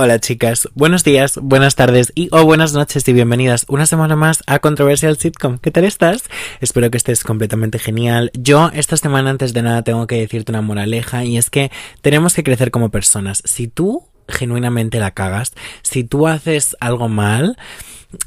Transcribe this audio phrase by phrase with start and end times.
[0.00, 4.44] Hola chicas, buenos días, buenas tardes y o buenas noches y bienvenidas una semana más
[4.46, 5.58] a Controversial Sitcom.
[5.58, 6.22] ¿Qué tal estás?
[6.60, 8.30] Espero que estés completamente genial.
[8.32, 12.34] Yo esta semana antes de nada tengo que decirte una moraleja y es que tenemos
[12.34, 13.42] que crecer como personas.
[13.44, 17.56] Si tú genuinamente la cagas, si tú haces algo mal,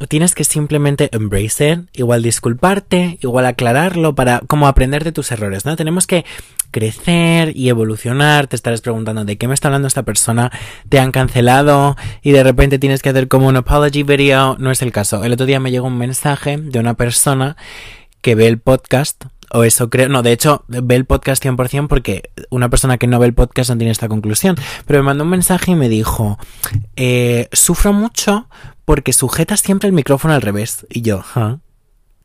[0.08, 5.76] tienes que simplemente embrace igual disculparte, igual aclararlo para como aprender de tus errores, ¿no?
[5.76, 6.26] Tenemos que
[6.72, 10.52] crecer y evolucionar, te estarás preguntando de qué me está hablando esta persona,
[10.90, 14.82] te han cancelado y de repente tienes que hacer como un apology video, no es
[14.82, 15.24] el caso.
[15.24, 17.58] El otro día me llegó un mensaje de una persona
[18.22, 22.30] que ve el podcast o eso creo, no, de hecho, ve el podcast 100% porque
[22.50, 24.56] una persona que no ve el podcast no tiene esta conclusión.
[24.86, 26.40] Pero me mandó un mensaje y me dijo,
[26.96, 28.48] eh, sufro mucho
[28.92, 30.86] porque sujetas siempre el micrófono al revés.
[30.90, 31.24] Y yo,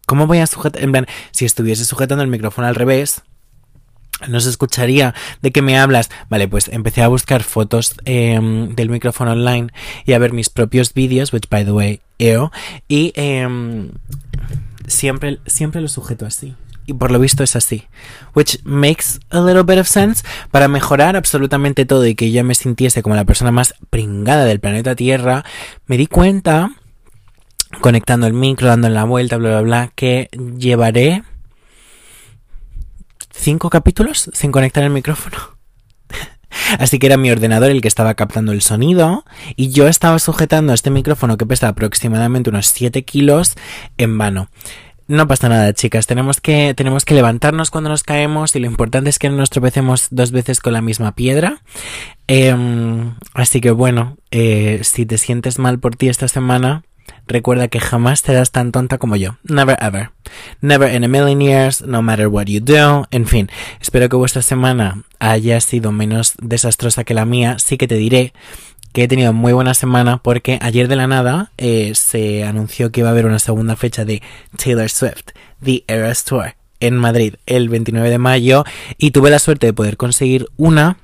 [0.04, 0.82] ¿cómo voy a sujetar?
[0.82, 3.22] En plan, si estuviese sujetando el micrófono al revés,
[4.26, 6.10] no se escucharía de qué me hablas.
[6.28, 9.68] Vale, pues empecé a buscar fotos em, del micrófono online
[10.06, 12.50] y a ver mis propios vídeos, which by the way, EO,
[12.88, 13.92] y em,
[14.88, 16.56] siempre, siempre lo sujeto así
[16.86, 17.84] y por lo visto es así.
[18.34, 20.24] Which makes a little bit of sense.
[20.50, 24.60] Para mejorar absolutamente todo y que yo me sintiese como la persona más pringada del
[24.60, 25.44] planeta Tierra,
[25.86, 26.70] me di cuenta,
[27.80, 31.24] conectando el micro, dando la vuelta, bla, bla, bla, que llevaré
[33.32, 35.36] cinco capítulos sin conectar el micrófono.
[36.78, 39.24] Así que era mi ordenador el que estaba captando el sonido
[39.56, 43.56] y yo estaba sujetando este micrófono que pesa aproximadamente unos 7 kilos
[43.98, 44.48] en vano.
[45.08, 46.06] No pasa nada, chicas.
[46.06, 49.50] Tenemos que, tenemos que levantarnos cuando nos caemos y lo importante es que no nos
[49.50, 51.62] tropecemos dos veces con la misma piedra.
[52.26, 56.82] Em, así que bueno, eh, si te sientes mal por ti esta semana,
[57.28, 59.36] recuerda que jamás serás tan tonta como yo.
[59.44, 60.10] Never ever.
[60.60, 63.06] Never in a million years, no matter what you do.
[63.12, 63.48] En fin,
[63.80, 67.60] espero que vuestra semana haya sido menos desastrosa que la mía.
[67.60, 68.32] Sí que te diré
[68.96, 73.00] que he tenido muy buena semana porque ayer de la nada eh, se anunció que
[73.00, 74.22] iba a haber una segunda fecha de
[74.56, 75.32] Taylor Swift,
[75.62, 78.64] The Eras Tour, en Madrid el 29 de mayo
[78.96, 80.96] y tuve la suerte de poder conseguir una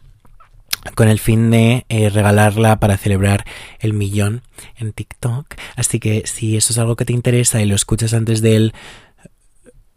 [0.95, 3.45] con el fin de eh, regalarla para celebrar
[3.79, 4.41] el millón
[4.79, 5.55] en TikTok.
[5.77, 8.73] Así que si eso es algo que te interesa y lo escuchas antes del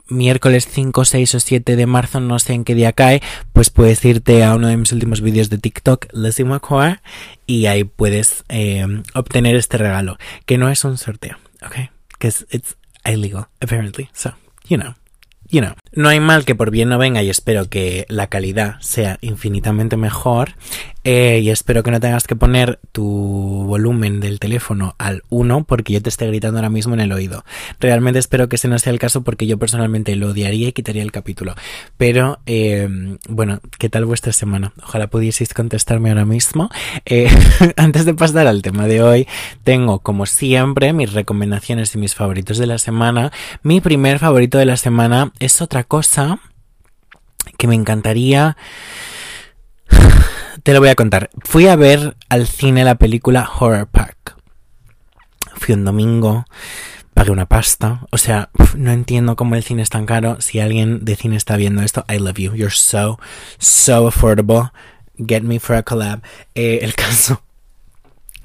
[0.07, 3.21] miércoles 5, 6 o 7 de marzo, no sé en qué día cae,
[3.53, 6.97] pues puedes irte a uno de mis últimos vídeos de TikTok, Lizzie McCoy,
[7.45, 11.89] y ahí puedes eh, obtener este regalo, que no es un sorteo, ¿ok?
[12.25, 14.33] Es it's illegal, apparently, so,
[14.67, 14.95] you know.
[15.47, 18.75] You know, no hay mal que por bien no venga y espero que la calidad
[18.81, 20.55] sea infinitamente mejor
[21.07, 23.05] eh, y espero que no tengas que poner tu
[23.67, 27.45] volumen del teléfono al 1 porque yo te esté gritando ahora mismo en el oído.
[27.79, 31.03] Realmente espero que ese no sea el caso porque yo personalmente lo odiaría y quitaría
[31.03, 31.53] el capítulo.
[31.97, 34.73] Pero, eh, bueno, ¿qué tal vuestra semana?
[34.81, 36.71] Ojalá pudieseis contestarme ahora mismo.
[37.05, 37.29] Eh,
[37.77, 39.27] antes de pasar al tema de hoy,
[39.63, 43.31] tengo como siempre mis recomendaciones y mis favoritos de la semana.
[43.61, 46.39] Mi primer favorito de la semana es otra cosa
[47.57, 48.57] que me encantaría
[50.65, 51.29] te lo voy a contar.
[51.43, 54.35] Fui a ver al cine la película Horror Park.
[55.55, 56.45] Fui un domingo,
[57.13, 58.07] pagué una pasta.
[58.09, 60.41] O sea, no entiendo cómo el cine es tan caro.
[60.41, 62.55] Si alguien de cine está viendo esto, I love you.
[62.55, 63.19] You're so,
[63.59, 64.71] so affordable.
[65.17, 66.23] Get me for a collab.
[66.55, 67.43] Eh, el caso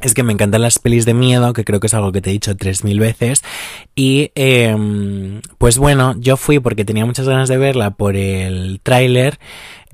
[0.06, 2.30] es que me encantan las pelis de miedo, que creo que es algo que te
[2.30, 3.42] he dicho tres mil veces.
[3.94, 4.76] Y eh,
[5.58, 9.38] pues bueno, yo fui porque tenía muchas ganas de verla por el tráiler.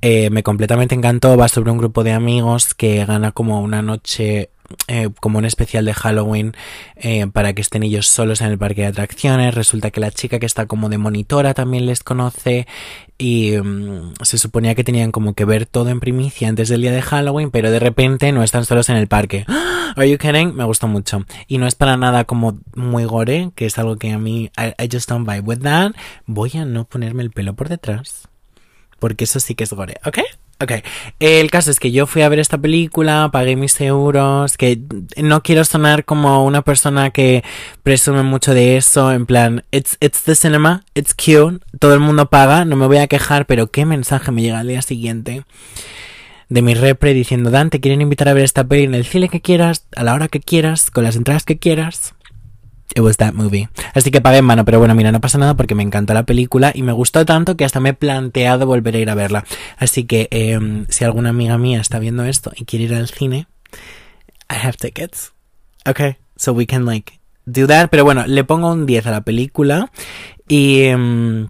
[0.02, 1.36] Eh, me completamente encantó.
[1.36, 4.50] Va sobre un grupo de amigos que gana como una noche
[4.88, 6.54] eh, como un especial de Halloween
[6.96, 9.54] eh, para que estén ellos solos en el parque de atracciones.
[9.54, 12.66] Resulta que la chica que está como de monitora también les conoce
[13.18, 16.92] y mm, se suponía que tenían como que ver todo en primicia antes del día
[16.92, 19.44] de Halloween, pero de repente no están solos en el parque.
[19.96, 20.54] Are you kidding?
[20.54, 21.24] Me gustó mucho.
[21.46, 24.82] Y no es para nada como muy gore, que es algo que a mí I,
[24.82, 25.92] I just don't vibe with that.
[26.26, 28.28] Voy a no ponerme el pelo por detrás
[28.98, 30.18] porque eso sí que es gore, ¿ok?
[30.58, 30.72] Ok,
[31.20, 34.80] el caso es que yo fui a ver esta película, pagué mis euros, que
[35.18, 37.44] no quiero sonar como una persona que
[37.82, 42.30] presume mucho de eso, en plan, it's, it's the cinema, it's cute, todo el mundo
[42.30, 45.44] paga, no me voy a quejar, pero qué mensaje me llega al día siguiente
[46.48, 49.40] de mi repre diciendo, Dante, quieren invitar a ver esta peli en el cine que
[49.40, 52.14] quieras, a la hora que quieras, con las entradas que quieras.
[52.96, 53.68] It was that movie.
[53.92, 56.22] Así que pagué en mano, pero bueno, mira, no pasa nada porque me encantó la
[56.22, 59.44] película y me gustó tanto que hasta me he planteado volver a ir a verla.
[59.76, 63.48] Así que em, si alguna amiga mía está viendo esto y quiere ir al cine,
[64.48, 65.34] I have tickets.
[65.86, 67.90] Okay, so we can like do that.
[67.90, 69.92] Pero bueno, le pongo un 10 a la película
[70.48, 70.84] y...
[70.84, 71.48] Em,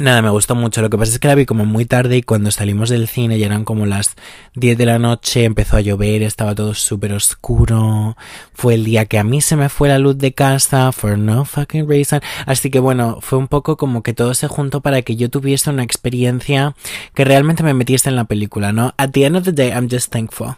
[0.00, 0.80] Nada, me gustó mucho.
[0.80, 3.38] Lo que pasa es que la vi como muy tarde y cuando salimos del cine
[3.38, 4.16] ya eran como las
[4.54, 8.16] 10 de la noche, empezó a llover, estaba todo súper oscuro.
[8.54, 11.44] Fue el día que a mí se me fue la luz de casa, for no
[11.44, 12.20] fucking reason.
[12.46, 15.68] Así que bueno, fue un poco como que todo se juntó para que yo tuviese
[15.68, 16.74] una experiencia
[17.14, 18.94] que realmente me metiese en la película, ¿no?
[18.96, 20.56] At the end of the day, I'm just thankful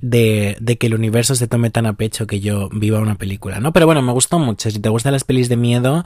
[0.00, 3.72] de, que el universo se tome tan a pecho que yo viva una película, ¿no?
[3.72, 4.70] Pero bueno, me gustó mucho.
[4.70, 6.04] Si te gustan las pelis de miedo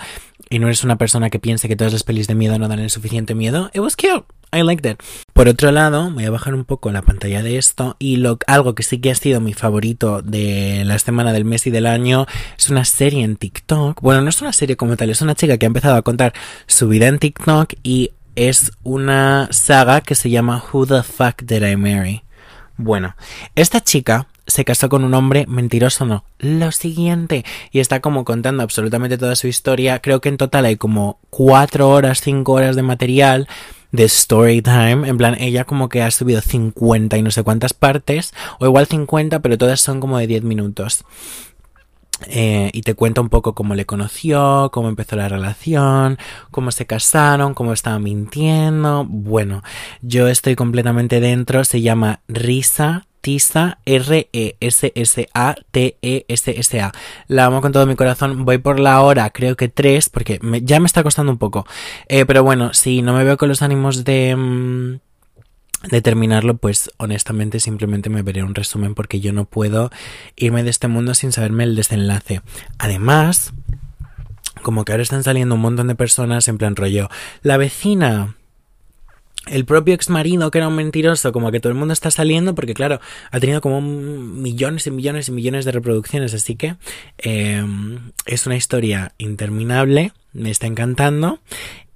[0.49, 2.79] y no eres una persona que piense que todas las pelis de miedo no dan
[2.79, 4.25] el suficiente miedo, it was cute.
[4.55, 5.03] I liked it.
[5.33, 8.75] Por otro lado, voy a bajar un poco la pantalla de esto y lo, algo
[8.75, 12.27] que sí que ha sido mi favorito de la semana del mes y del año
[12.59, 14.03] es una serie en TikTok.
[14.03, 16.35] Bueno, no es una serie como tal, es una chica que ha empezado a contar
[16.67, 21.67] su vida en TikTok y es una saga que se llama Who the Fuck Did
[21.67, 22.23] I Marry?
[22.83, 23.15] Bueno,
[23.55, 26.25] esta chica se casó con un hombre mentiroso, no.
[26.39, 27.45] Lo siguiente.
[27.71, 30.01] Y está como contando absolutamente toda su historia.
[30.01, 33.49] Creo que en total hay como cuatro horas, cinco horas de material
[33.93, 35.09] de story time.
[35.09, 38.35] En plan, ella como que ha subido 50 y no sé cuántas partes.
[38.59, 41.05] O igual 50, pero todas son como de 10 minutos.
[42.27, 46.19] Eh, y te cuenta un poco cómo le conoció, cómo empezó la relación,
[46.51, 49.05] cómo se casaron, cómo estaba mintiendo.
[49.09, 49.63] Bueno,
[50.01, 51.65] yo estoy completamente dentro.
[51.65, 54.53] Se llama Risa Tisa, R-E-S-S-A-T-E-S-S-A.
[57.29, 58.45] La amo con todo mi corazón.
[58.45, 61.65] Voy por la hora, creo que tres, porque ya me está costando un poco.
[62.09, 64.37] Eh, pero bueno, si no me veo con los ánimos de...
[64.37, 64.99] Mm,
[65.91, 69.91] de terminarlo, pues honestamente simplemente me veré un resumen porque yo no puedo
[70.37, 72.43] irme de este mundo sin saberme el desenlace.
[72.79, 73.53] Además,
[74.63, 77.09] como que ahora están saliendo un montón de personas en plan rollo,
[77.43, 78.37] la vecina
[79.47, 82.55] el propio ex marido que era un mentiroso, como que todo el mundo está saliendo,
[82.55, 83.01] porque claro,
[83.31, 86.77] ha tenido como millones y millones y millones de reproducciones, así que
[87.19, 91.41] em, es una historia interminable, me está encantando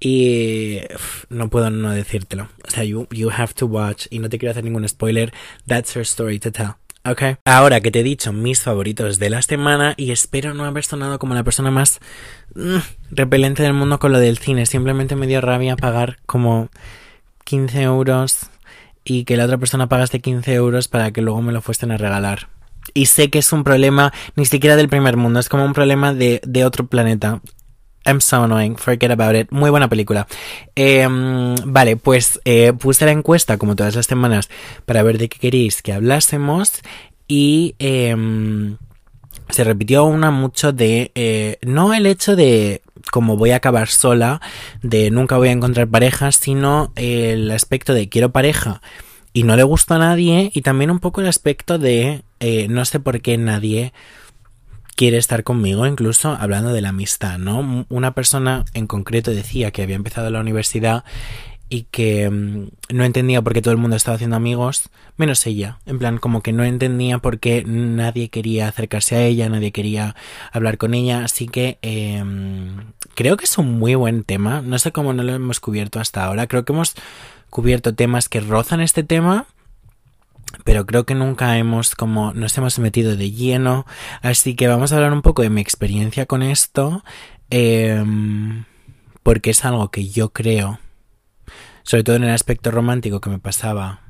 [0.00, 0.80] y
[1.28, 2.48] no puedo no decírtelo.
[2.66, 5.32] O sea, you, you have to watch y no te quiero hacer ningún spoiler,
[5.66, 6.74] that's her story to tell.
[7.08, 7.22] Ok.
[7.44, 11.20] Ahora que te he dicho mis favoritos de la semana y espero no haber sonado
[11.20, 12.00] como la persona más
[12.56, 12.78] mm,
[13.12, 14.66] repelente del mundo con lo del cine.
[14.66, 16.68] Simplemente me dio rabia pagar como
[17.44, 18.50] 15 euros
[19.04, 21.96] y que la otra persona pagaste 15 euros para que luego me lo fuesen a
[21.96, 22.48] regalar.
[22.92, 26.12] Y sé que es un problema ni siquiera del primer mundo, es como un problema
[26.12, 27.40] de, de otro planeta.
[28.06, 29.50] I'm so annoying, forget about it.
[29.50, 30.26] Muy buena película.
[30.74, 34.48] Em, vale, pues eh, puse la encuesta como todas las semanas
[34.84, 36.82] para ver de qué queréis que hablásemos
[37.28, 38.76] y em,
[39.50, 44.40] se repitió una mucho de eh, no el hecho de como voy a acabar sola,
[44.82, 48.80] de nunca voy a encontrar pareja, sino el aspecto de quiero pareja
[49.32, 52.84] y no le gusta a nadie y también un poco el aspecto de eh, no
[52.84, 53.92] sé por qué nadie
[54.96, 57.86] quiere estar conmigo, incluso hablando de la amistad, ¿no?
[57.88, 61.04] Una persona en concreto decía que había empezado la universidad
[61.68, 65.78] y que mm, no entendía por qué todo el mundo estaba haciendo amigos, menos ella.
[65.84, 70.16] En plan, como que no entendía por qué nadie quería acercarse a ella, nadie quería
[70.52, 71.24] hablar con ella.
[71.24, 72.24] Así que eh,
[73.14, 74.62] creo que es un muy buen tema.
[74.62, 76.46] No sé cómo no lo hemos cubierto hasta ahora.
[76.46, 76.94] Creo que hemos
[77.50, 79.46] cubierto temas que rozan este tema.
[80.64, 83.86] Pero creo que nunca hemos como nos hemos metido de lleno.
[84.22, 87.04] Así que vamos a hablar un poco de mi experiencia con esto.
[87.50, 88.02] Eh,
[89.22, 90.80] porque es algo que yo creo
[91.86, 94.00] sobre todo en el aspecto romántico que me pasaba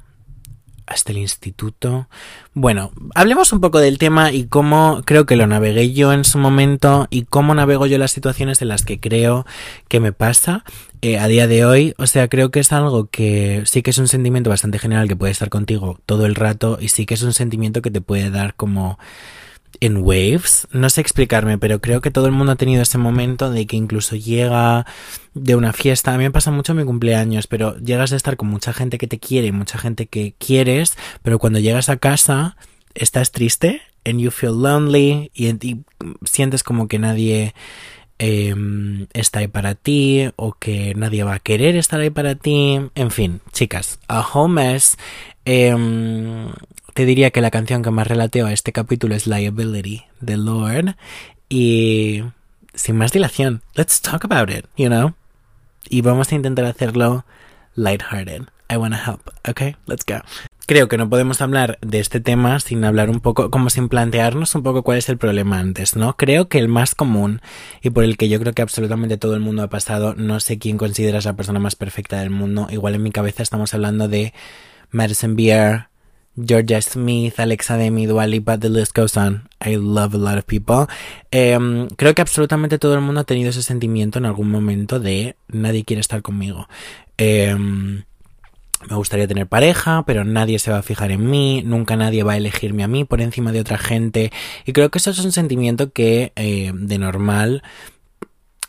[0.86, 2.08] hasta el instituto.
[2.54, 6.38] Bueno, hablemos un poco del tema y cómo creo que lo navegué yo en su
[6.38, 9.46] momento y cómo navego yo las situaciones en las que creo
[9.88, 10.64] que me pasa
[11.02, 11.94] eh, a día de hoy.
[11.98, 15.16] O sea, creo que es algo que sí que es un sentimiento bastante general que
[15.16, 18.30] puede estar contigo todo el rato y sí que es un sentimiento que te puede
[18.30, 18.98] dar como
[19.80, 20.66] en waves.
[20.72, 23.76] No sé explicarme, pero creo que todo el mundo ha tenido ese momento de que
[23.76, 24.86] incluso llega
[25.34, 26.14] de una fiesta.
[26.14, 29.06] A mí me pasa mucho mi cumpleaños, pero llegas a estar con mucha gente que
[29.06, 32.56] te quiere, mucha gente que quieres, pero cuando llegas a casa
[32.94, 35.76] estás triste and you feel lonely y,
[36.24, 37.54] sientes como que nadie
[38.18, 42.80] em, está ahí para ti o que nadie va a querer estar ahí para ti.
[42.94, 44.96] En fin, chicas, a home mess.
[45.44, 46.48] Em,
[46.96, 50.96] te diría que la canción que más relateo a este capítulo es Liability de Lord.
[51.50, 52.22] Y
[52.72, 55.12] sin más dilación, let's talk about it, you know?
[55.90, 57.26] Y vamos a intentar hacerlo
[57.74, 58.44] lighthearted.
[58.70, 59.76] I wanna help, okay?
[59.84, 60.22] Let's go.
[60.66, 64.54] Creo que no podemos hablar de este tema sin hablar un poco, como sin plantearnos
[64.54, 66.16] un poco cuál es el problema antes, ¿no?
[66.16, 67.42] Creo que el más común
[67.82, 70.58] y por el que yo creo que absolutamente todo el mundo ha pasado, no sé
[70.58, 74.32] quién consideras la persona más perfecta del mundo, igual en mi cabeza estamos hablando de
[74.90, 75.88] Madison Beer,
[76.36, 79.48] Georgia Smith, Alexa Demi, Dua Lipa, the list goes on.
[79.60, 80.86] I love a lot of people.
[81.30, 85.36] Em, creo que absolutamente todo el mundo ha tenido ese sentimiento en algún momento de
[85.48, 86.68] nadie quiere estar conmigo.
[87.16, 88.04] Em,
[88.88, 92.34] me gustaría tener pareja, pero nadie se va a fijar en mí, nunca nadie va
[92.34, 94.30] a elegirme a mí por encima de otra gente.
[94.64, 97.62] Y creo que eso es un sentimiento que eh, de normal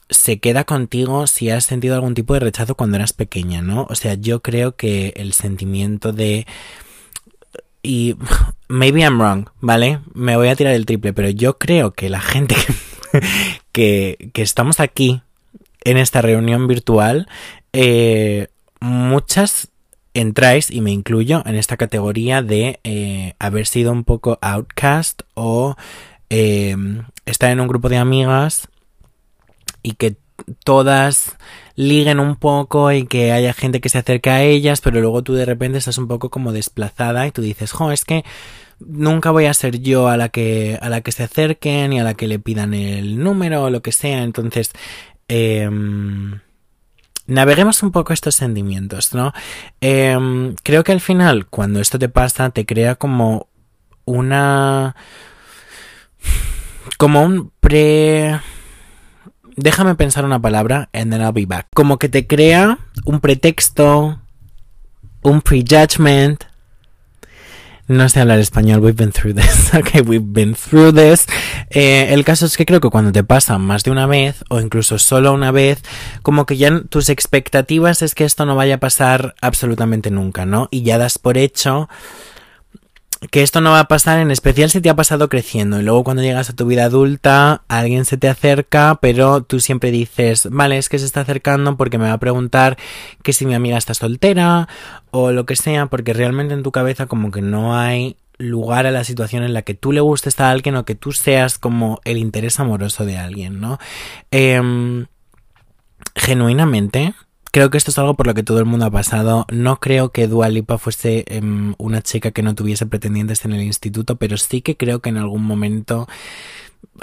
[0.10, 3.86] se queda contigo si has sentido algún tipo de rechazo cuando eras pequeña, ¿no?
[3.90, 6.48] O sea, yo creo que el sentimiento de...
[7.84, 8.16] Y
[8.68, 10.00] maybe I'm wrong, ¿vale?
[10.14, 12.56] Me voy a tirar el triple, pero yo creo que la gente
[13.72, 15.22] que, que, estamos aquí
[15.84, 17.28] en esta reunión virtual,
[17.74, 18.48] eh,
[18.80, 19.70] muchas
[20.14, 25.76] entráis, y me incluyo, en esta categoría de eh, haber sido un poco outcast o
[26.30, 26.76] eh,
[27.26, 28.68] estar en un grupo de amigas
[29.84, 30.18] y que
[30.64, 31.38] todas
[31.78, 35.36] liguen un poco y que haya gente que se acerque a ellas, pero luego tú
[35.36, 38.26] de repente estás un poco como desplazada y tú dices, jo, es que
[38.80, 42.04] nunca voy a ser yo a la que a la que se acerquen y a
[42.04, 44.72] la que le pidan el número o lo que sea, entonces
[45.30, 45.70] eh,
[47.28, 49.34] naveguemos un poco estos sentimientos, ¿no?
[49.82, 53.48] Em, creo que al final, cuando esto te pasa, te crea como
[54.06, 54.96] una...
[56.98, 58.40] como un pre...
[59.58, 61.66] Déjame pensar una palabra and then I'll be back.
[61.74, 64.22] Como que te crea un pretexto,
[65.24, 66.44] un prejudgment,
[67.88, 69.74] no sé hablar español, we've been through this.
[69.74, 71.26] Ok, we've been through this.
[71.72, 74.62] Eh, el caso es que creo que cuando te pasa más de una vez, o
[74.62, 75.82] incluso solo una vez,
[76.22, 80.68] como que ya tus expectativas es que esto no vaya a pasar absolutamente nunca, ¿no?
[80.70, 81.90] Y ya das por hecho
[83.32, 85.80] que esto no va a pasar, en especial si te ha pasado creciendo.
[85.80, 89.92] Y luego cuando llegas a tu vida adulta, alguien se te acerca, pero tú siempre
[89.92, 92.78] dices, vale, es que se está acercando porque me va a preguntar
[93.24, 94.68] que si mi amiga está soltera
[95.12, 98.92] o lo que sea, porque realmente en tu cabeza como que no hay lugar a
[98.92, 102.00] la situación en la que tú le gustes a alguien o que tú seas como
[102.06, 103.80] el interés amoroso de alguien, ¿no?
[104.30, 105.06] Eh,
[106.16, 107.16] genuinamente,
[107.58, 109.48] creo que esto es algo por lo que todo el mundo ha pasado.
[109.52, 113.64] No creo que Dua Lipa fuese em, una chica que no tuviese pretendientes en el
[113.64, 116.08] instituto, pero sí que creo que en algún momento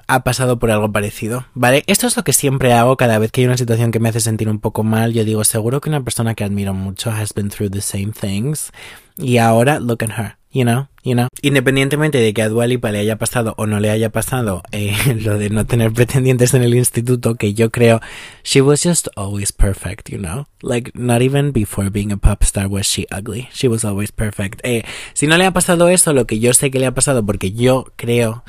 [0.07, 1.85] ha pasado por algo parecido, ¿vale?
[1.87, 4.21] Esto es lo que siempre hago cada vez que hay una situación que me hace
[4.21, 5.13] sentir un poco mal.
[5.13, 8.73] Yo digo, seguro que una persona que admiro mucho has been through the same things
[9.17, 11.29] y ahora look at her you know, you know.
[11.43, 15.37] Independientemente de que a Dualipa le haya pasado o no le haya pasado eh, lo
[15.37, 18.01] de no tener pretendientes en el instituto, que yo creo,
[18.45, 20.47] she was just always perfect, you know.
[20.63, 23.49] Like, not even before being a pop star was she ugly.
[23.53, 24.61] She was always perfect.
[24.63, 27.27] Eh, si no le ha pasado eso, lo que yo sé que le ha pasado,
[27.27, 28.45] porque yo creo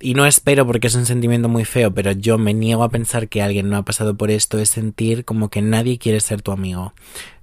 [0.00, 3.28] y no espero porque es un sentimiento muy feo, pero yo me niego a pensar
[3.28, 6.52] que alguien no ha pasado por esto, es sentir como que nadie quiere ser tu
[6.52, 6.92] amigo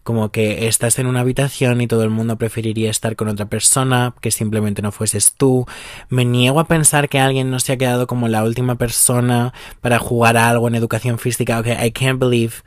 [0.04, 4.14] como que estás en una habitación y todo el mundo preferiría estar con otra persona
[4.20, 5.66] que simplemente no fueses tú.
[6.10, 10.00] Me niego a pensar que alguien no se ha quedado como la última persona para
[10.00, 11.60] jugar a algo en educación física.
[11.60, 12.64] Okay, I can't believe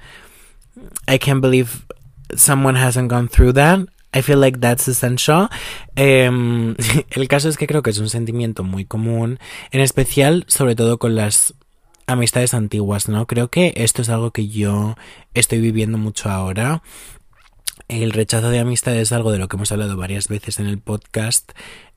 [1.06, 1.84] I can't believe
[2.34, 3.80] someone hasn't gone through that.
[4.16, 5.48] I feel like that's essential.
[5.94, 6.74] Em,
[7.10, 9.38] el caso es que creo que es un sentimiento muy común,
[9.70, 11.54] en especial sobre todo con las
[12.06, 13.26] amistades antiguas, ¿no?
[13.26, 14.96] Creo que esto es algo que yo
[15.34, 16.82] estoy viviendo mucho ahora
[17.88, 20.78] el rechazo de amistad es algo de lo que hemos hablado varias veces en el
[20.78, 21.52] podcast,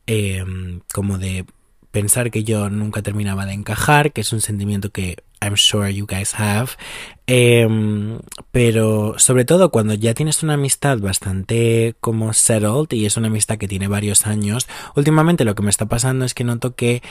[0.05, 1.45] em, como de
[1.91, 6.05] pensar que yo nunca terminaba de encajar, que es un sentimiento que I'm sure you
[6.05, 6.71] guys have.
[7.27, 8.19] Em,
[8.51, 13.57] pero sobre todo cuando ya tienes una amistad bastante como settled y es una amistad
[13.57, 17.01] que tiene varios años, últimamente lo que me está pasando es que noto que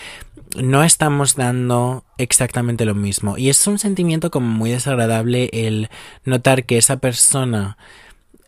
[0.56, 3.38] no estamos dando exactamente lo mismo.
[3.38, 5.88] Y es un sentimiento como muy desagradable el
[6.24, 7.78] notar que esa persona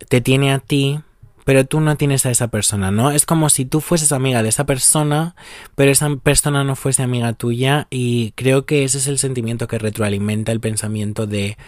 [0.09, 1.01] te tiene a ti,
[1.51, 3.11] pero tú no tienes a esa persona, ¿no?
[3.11, 5.35] Es como si tú fueses amiga de esa persona,
[5.75, 9.77] pero esa persona no fuese amiga tuya y creo que ese es el sentimiento que
[9.77, 11.59] retroalimenta el pensamiento de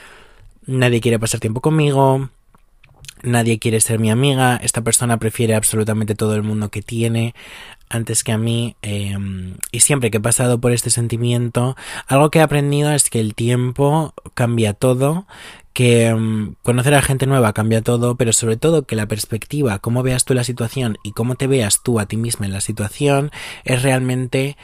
[0.66, 2.30] nadie quiere pasar tiempo conmigo,
[3.24, 7.34] nadie quiere ser mi amiga, esta persona prefiere absolutamente todo el mundo que tiene
[7.88, 12.38] antes que a mí em, y siempre que he pasado por este sentimiento, algo que
[12.38, 15.26] he aprendido es que el tiempo cambia todo,
[15.72, 20.02] que mm, conocer a gente nueva cambia todo, pero sobre todo que la perspectiva, cómo
[20.02, 23.30] veas tú la situación y cómo te veas tú a ti misma en la situación
[23.64, 24.56] es realmente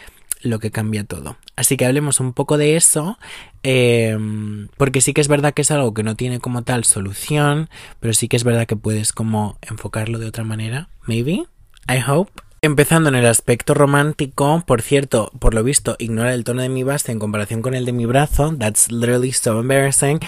[0.43, 1.37] lo que cambia todo.
[1.57, 3.19] Así que hablemos un poco de eso,
[3.63, 7.69] em, porque sí que es verdad que es algo que no tiene como tal solución,
[8.01, 11.47] pero sí que es verdad que puedes como enfocarlo de otra manera, maybe,
[11.89, 12.31] I hope.
[12.61, 16.83] Empezando en el aspecto romántico, por cierto, por lo visto, ignora el tono de mi
[16.83, 18.53] base en comparación con el de mi brazo.
[18.59, 20.19] That's literally so embarrassing.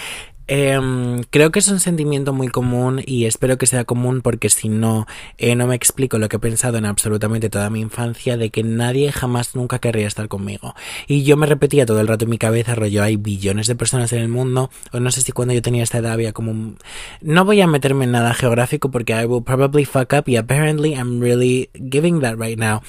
[0.53, 4.69] Em, creo que es un sentimiento muy común y espero que sea común porque si
[4.69, 5.07] no,
[5.39, 8.65] eh, no me explico lo que he pensado en absolutamente toda mi infancia de que
[8.65, 10.75] nadie jamás nunca querría estar conmigo.
[11.07, 14.13] Y yo me repetía todo el rato en mi cabeza, rollo, hay billones de personas
[14.13, 16.79] en el mundo, o no sé si cuando yo tenía esta edad había como un...
[17.21, 20.95] No voy a meterme en nada geográfico porque I will probably fuck up y apparently
[20.95, 22.83] I'm really giving that right now.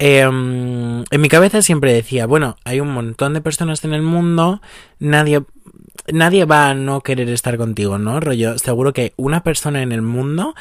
[0.00, 4.60] Em, en mi cabeza siempre decía, bueno, hay un montón de personas en el mundo,
[4.98, 5.44] nadie
[6.12, 8.20] nadie va a no querer estar contigo, ¿no?
[8.20, 10.54] Rollo, seguro que una persona en el mundo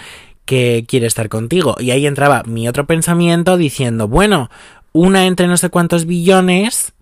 [0.45, 1.75] que quiere estar contigo.
[1.79, 4.49] Y ahí entraba mi otro pensamiento diciendo, bueno,
[4.91, 6.93] una entre no sé cuántos billones,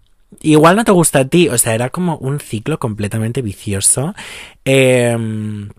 [0.41, 1.49] igual no te gusta a ti.
[1.49, 4.13] O sea, era como un ciclo completamente vicioso.
[4.65, 5.69] Em,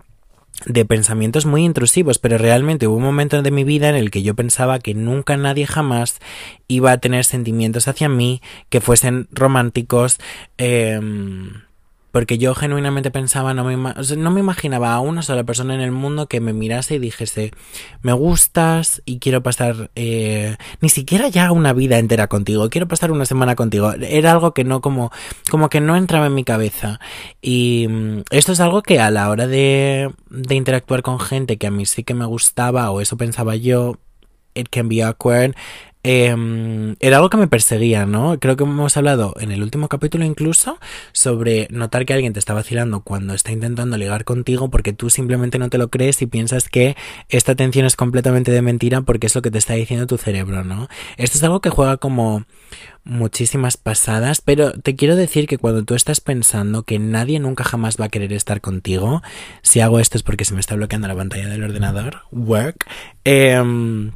[0.65, 4.23] de pensamientos muy intrusivos, pero realmente hubo un momento de mi vida en el que
[4.23, 6.19] yo pensaba que nunca nadie jamás
[6.67, 10.19] iba a tener sentimientos hacia mí que fuesen románticos,
[10.57, 11.01] eh,
[12.13, 15.91] porque yo genuinamente pensaba, no me, no me imaginaba a una sola persona en el
[15.91, 17.49] mundo que me mirase y dijese,
[18.03, 23.11] me gustas y quiero pasar eh, ni siquiera ya una vida entera contigo, quiero pasar
[23.11, 23.93] una semana contigo.
[23.93, 25.11] Era algo que no como,
[25.49, 26.99] como que no entraba en mi cabeza.
[27.41, 31.65] Y mm, esto es algo que a la hora de, de interactuar con gente que
[31.65, 33.97] a mí sí que me gustaba o eso pensaba yo,
[34.53, 35.55] it can be awkward.
[36.05, 38.37] Em, era algo que me perseguía, ¿no?
[38.37, 40.77] Creo que hemos hablado en el último capítulo incluso
[41.13, 45.59] sobre notar que alguien te está vacilando cuando está intentando ligar contigo porque tú simplemente
[45.59, 46.97] no te lo crees y piensas que
[47.29, 50.65] esta atención es completamente de mentira porque es lo que te está diciendo tu cerebro,
[50.65, 50.89] ¿no?
[51.15, 52.43] Esto es algo que juega como
[53.05, 57.95] muchísimas pasadas, pero te quiero decir que cuando tú estás pensando que nadie nunca jamás
[57.95, 59.21] va a querer estar contigo,
[59.61, 62.87] si hago esto es porque se me está bloqueando la pantalla del ordenador, work,
[63.23, 64.11] eh,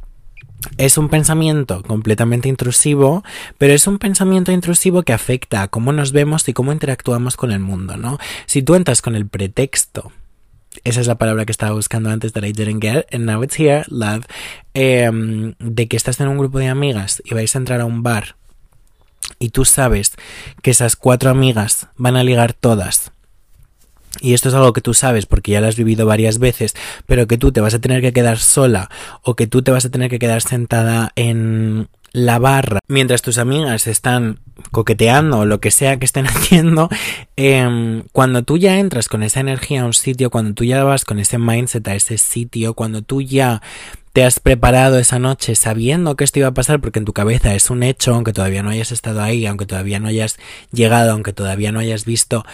[0.76, 3.24] es un pensamiento completamente intrusivo,
[3.56, 7.52] pero es un pensamiento intrusivo que afecta a cómo nos vemos y cómo interactuamos con
[7.52, 8.18] el mundo, ¿no?
[8.46, 10.12] Si tú entras con el pretexto,
[10.84, 13.58] esa es la palabra que estaba buscando antes that I didn't get, and now it's
[13.58, 14.26] here, love,
[14.74, 18.02] em, de que estás en un grupo de amigas y vais a entrar a un
[18.02, 18.36] bar
[19.38, 20.12] y tú sabes
[20.62, 23.12] que esas cuatro amigas van a ligar todas
[24.20, 26.74] y esto es algo que tú sabes porque ya lo has vivido varias veces,
[27.06, 28.90] pero que tú te vas a tener que quedar sola
[29.22, 33.38] o que tú te vas a tener que quedar sentada en la barra mientras tus
[33.38, 36.88] amigas están coqueteando o lo que sea que estén haciendo,
[37.36, 41.04] eh, cuando tú ya entras con esa energía a un sitio, cuando tú ya vas
[41.04, 43.62] con ese mindset a ese sitio, cuando tú ya
[44.12, 47.54] te has preparado esa noche sabiendo que esto iba a pasar porque en tu cabeza
[47.54, 50.38] es un hecho, aunque todavía no hayas estado ahí, aunque todavía no hayas
[50.72, 52.44] llegado, aunque todavía no hayas visto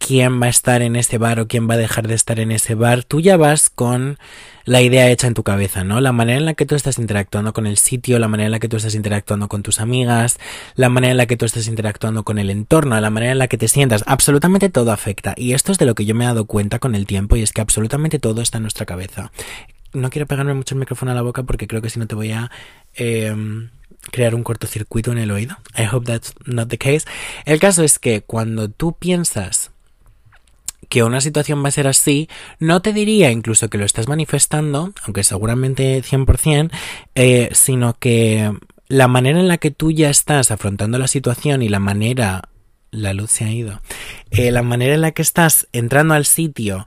[0.00, 2.50] quién va a estar en ese bar o quién va a dejar de estar en
[2.50, 4.18] ese bar, tú ya vas con
[4.64, 6.00] la idea hecha en tu cabeza, ¿no?
[6.00, 8.60] La manera en la que tú estás interactuando con el sitio, la manera en la
[8.60, 10.38] que tú estás interactuando con tus amigas,
[10.74, 13.46] la manera en la que tú estás interactuando con el entorno, la manera en la
[13.46, 15.34] que te sientas, absolutamente todo afecta.
[15.36, 17.42] Y esto es de lo que yo me he dado cuenta con el tiempo y
[17.42, 19.30] es que absolutamente todo está en nuestra cabeza.
[19.92, 22.14] No quiero pegarme mucho el micrófono a la boca porque creo que si no te
[22.14, 22.50] voy a...
[22.94, 23.68] Em,
[24.10, 25.58] crear un cortocircuito en el oído.
[25.76, 27.06] I hope that's not the case.
[27.44, 29.72] El caso es que cuando tú piensas
[30.90, 34.92] que una situación va a ser así, no te diría incluso que lo estás manifestando,
[35.04, 36.70] aunque seguramente 100%,
[37.14, 38.52] eh, sino que
[38.88, 42.42] la manera en la que tú ya estás afrontando la situación y la manera
[42.90, 43.80] la luz se ha ido.
[44.32, 46.84] Eh, la manera en la que estás entrando al sitio,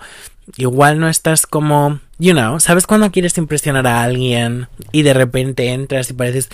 [0.57, 5.69] igual no estás como, you know, ¿sabes cuando quieres impresionar a alguien y de repente
[5.69, 6.49] entras y pareces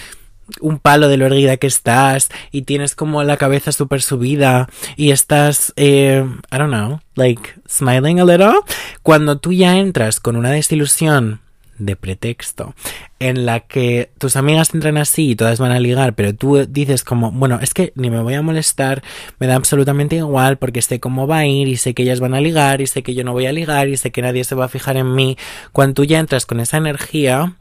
[0.62, 5.12] un palo de lo erguida que estás y tienes como la cabeza súper subida y
[5.12, 8.60] estás, eh, I don't know, like smiling a little,
[9.04, 11.42] cuando tú ya entras con una desilusión
[11.80, 12.76] de pretexto
[13.20, 17.04] en la que tus amigas entran así y todas van a ligar, pero tú dices
[17.04, 19.02] como, bueno, es que ni me voy a molestar,
[19.40, 22.34] me da absolutamente igual porque sé cómo va a ir y sé que ellas van
[22.34, 24.56] a ligar y sé que yo no voy a ligar y sé que nadie se
[24.56, 25.38] va a fijar en mí.
[25.72, 27.56] Cuando tú ya entras con esa energía,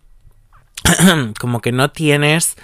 [1.40, 2.56] como que no tienes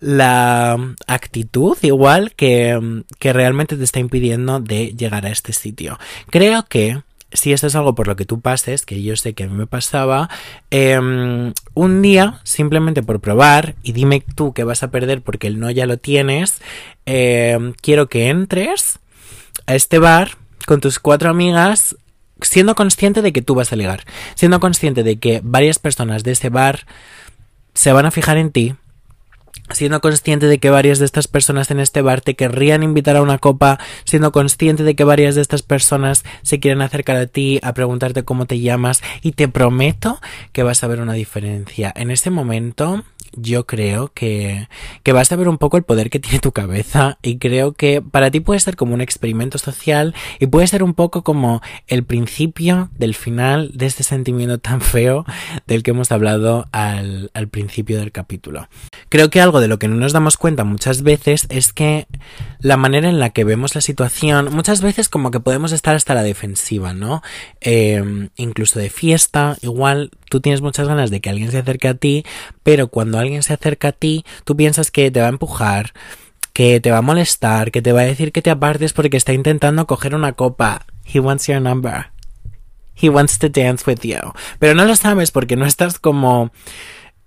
[0.00, 5.98] la actitud igual que, que realmente te está impidiendo de llegar a este sitio.
[6.30, 7.02] Creo que
[7.34, 9.54] si esto es algo por lo que tú pases, que yo sé que a mí
[9.54, 10.30] me pasaba,
[10.70, 15.58] em, un día, simplemente por probar, y dime tú que vas a perder porque el
[15.58, 16.60] no ya lo tienes,
[17.06, 19.00] em, quiero que entres
[19.66, 20.32] a este bar
[20.66, 21.96] con tus cuatro amigas
[22.40, 26.32] siendo consciente de que tú vas a ligar, siendo consciente de que varias personas de
[26.32, 26.86] ese bar
[27.74, 28.74] se van a fijar en ti,
[29.70, 33.22] siendo consciente de que varias de estas personas en este bar te querrían invitar a
[33.22, 37.60] una copa, siendo consciente de que varias de estas personas se quieren acercar a ti
[37.62, 40.20] a preguntarte cómo te llamas y te prometo
[40.52, 41.92] que vas a ver una diferencia.
[41.96, 43.04] En ese momento
[43.36, 44.68] yo creo que,
[45.02, 48.02] que vas a ver un poco el poder que tiene tu cabeza y creo que
[48.02, 52.04] para ti puede ser como un experimento social y puede ser un poco como el
[52.04, 55.24] principio del final de este sentimiento tan feo
[55.66, 58.68] del que hemos hablado al, al principio del capítulo.
[59.08, 62.06] Creo que algo de lo que no nos damos cuenta muchas veces es que
[62.60, 66.14] la manera en la que vemos la situación, muchas veces como que podemos estar hasta
[66.14, 67.22] la defensiva, ¿no?
[67.60, 71.94] Eh, incluso de fiesta, igual tú tienes muchas ganas de que alguien se acerque a
[71.94, 72.24] ti,
[72.64, 75.92] pero cuando alguien se acerca a ti, tú piensas que te va a empujar,
[76.52, 79.32] que te va a molestar, que te va a decir que te apartes porque está
[79.32, 80.86] intentando coger una copa.
[81.06, 82.06] He wants your number.
[83.00, 84.32] He wants to dance with you.
[84.58, 86.50] Pero no lo sabes porque no estás como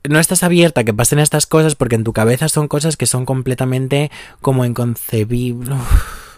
[0.04, 3.06] no estás abierta a que pasen estas cosas porque en tu cabeza son cosas que
[3.06, 5.80] son completamente como inconcebibles.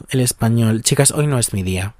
[0.10, 0.84] el español.
[0.84, 1.96] Chicas, hoy no es mi día.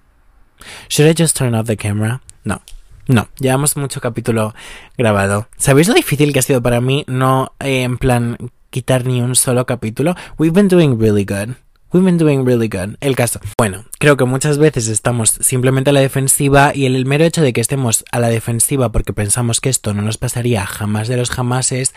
[0.90, 2.22] Should I just turn off the camera?
[2.44, 2.62] No.
[3.10, 4.54] No, llevamos mucho capítulo
[4.96, 5.48] grabado.
[5.58, 8.38] ¿Sabéis lo difícil que ha sido para mí no eh, en plan
[8.70, 10.16] quitar ni un solo capítulo?
[10.38, 11.56] We've been doing really good.
[11.92, 12.98] We've been doing really good.
[13.02, 13.40] El caso.
[13.58, 17.52] Bueno, creo que muchas veces estamos simplemente a la defensiva y el mero hecho de
[17.52, 21.32] que estemos a la defensiva porque pensamos que esto no nos pasaría jamás de los
[21.32, 21.96] jamases,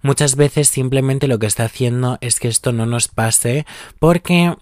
[0.00, 3.66] muchas veces simplemente lo que está haciendo es que esto no nos pase
[3.98, 4.54] porque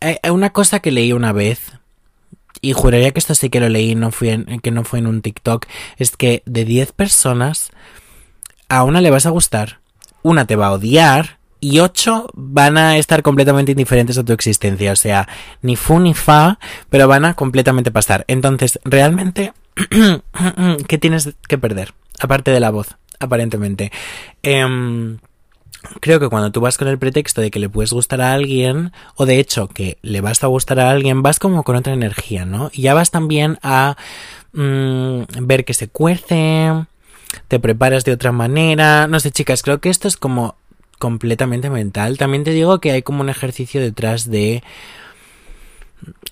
[0.00, 1.72] hay eh, una cosa que leí una vez
[2.62, 5.66] y juraría que esto sí que lo leí, no que no fue en un TikTok,
[5.98, 7.70] es que de 10 personas,
[8.68, 9.80] a una le vas a gustar,
[10.22, 14.92] una te va a odiar y 8 van a estar completamente indiferentes a tu existencia,
[14.92, 15.28] o sea,
[15.60, 18.24] ni fu ni fa, pero van a completamente pasar.
[18.28, 19.52] Entonces, realmente,
[20.88, 21.94] ¿qué tienes que perder?
[22.20, 23.90] Aparte de la voz, aparentemente.
[24.44, 25.18] Eh,
[26.00, 28.92] creo que cuando tú vas con el pretexto de que le puedes gustar a alguien,
[29.16, 32.44] o de hecho que le vas a gustar a alguien, vas como con otra energía,
[32.44, 32.70] ¿no?
[32.72, 33.96] Y ya vas también a
[34.52, 36.70] mm, ver que se cuece,
[37.48, 40.56] te preparas de otra manera, no sé chicas, creo que esto es como
[40.98, 42.16] completamente mental.
[42.16, 44.62] También te digo que hay como un ejercicio detrás de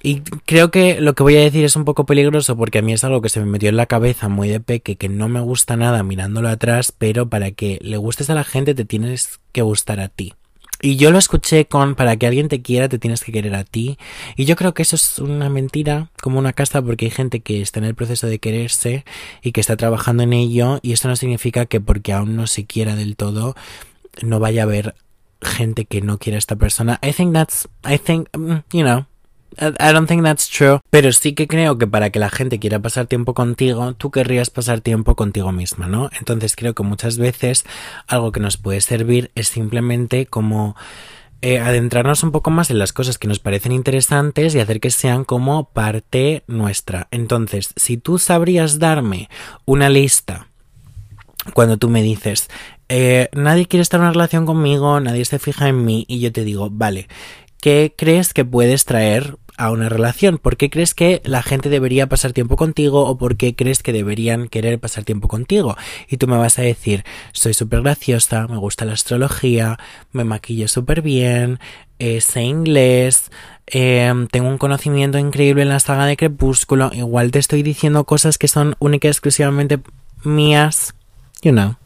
[0.02, 2.92] y creo que lo que voy a decir es un poco peligroso porque a mí
[2.92, 5.40] es algo que se me metió en la cabeza muy de peque, que no me
[5.40, 9.62] gusta nada mirándolo atrás, pero para que le gustes a la gente te tienes que
[9.62, 10.34] gustar a ti.
[10.82, 13.64] Y yo lo escuché con para que alguien te quiera te tienes que querer a
[13.64, 13.98] ti.
[14.36, 17.60] Y yo creo que eso es una mentira, como una casta, porque hay gente que
[17.60, 19.04] está en el proceso de quererse
[19.42, 20.78] y que está trabajando en ello.
[20.80, 23.54] Y esto no significa que porque aún no se quiera del todo,
[24.22, 24.94] no vaya a haber
[25.42, 26.98] gente que no quiera a esta persona.
[27.02, 29.06] I think that's, I think, mm, you know,
[29.58, 30.80] I don't think that's true.
[30.90, 34.50] Pero sí que creo que para que la gente quiera pasar tiempo contigo, tú querrías
[34.50, 36.10] pasar tiempo contigo misma, ¿no?
[36.18, 37.64] Entonces creo que muchas veces
[38.06, 40.76] algo que nos puede servir es simplemente como
[41.42, 44.90] eh, adentrarnos un poco más en las cosas que nos parecen interesantes y hacer que
[44.90, 47.08] sean como parte nuestra.
[47.10, 49.28] Entonces, si tú sabrías darme
[49.64, 50.48] una lista
[51.54, 52.50] cuando tú me dices,
[52.90, 56.30] eh, nadie quiere estar en una relación conmigo, nadie se fija en mí y yo
[56.30, 57.08] te digo, vale,
[57.60, 60.38] ¿qué crees que puedes traer a una relación?
[60.38, 63.92] ¿Por qué crees que la gente debería pasar tiempo contigo o por qué crees que
[63.92, 65.76] deberían querer pasar tiempo contigo?
[66.08, 69.78] Y tú me vas a decir, soy súper graciosa, me gusta la astrología,
[70.12, 71.60] me maquillo súper bien,
[71.98, 73.30] eh, sé inglés,
[73.66, 78.38] em, tengo un conocimiento increíble en la saga de Crepúsculo, igual te estoy diciendo cosas
[78.38, 79.80] que son únicas exclusivamente
[80.24, 80.94] mías,
[81.42, 81.79] you know.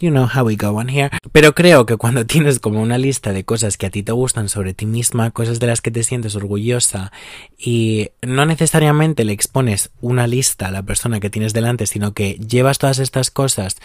[0.00, 1.10] You know how we go on here.
[1.32, 4.48] Pero creo que cuando tienes como una lista de cosas que a ti te gustan
[4.48, 7.12] sobre ti misma, cosas de las que te sientes orgullosa
[7.58, 12.34] y no necesariamente le expones una lista a la persona que tienes delante, sino que
[12.34, 13.76] llevas todas estas cosas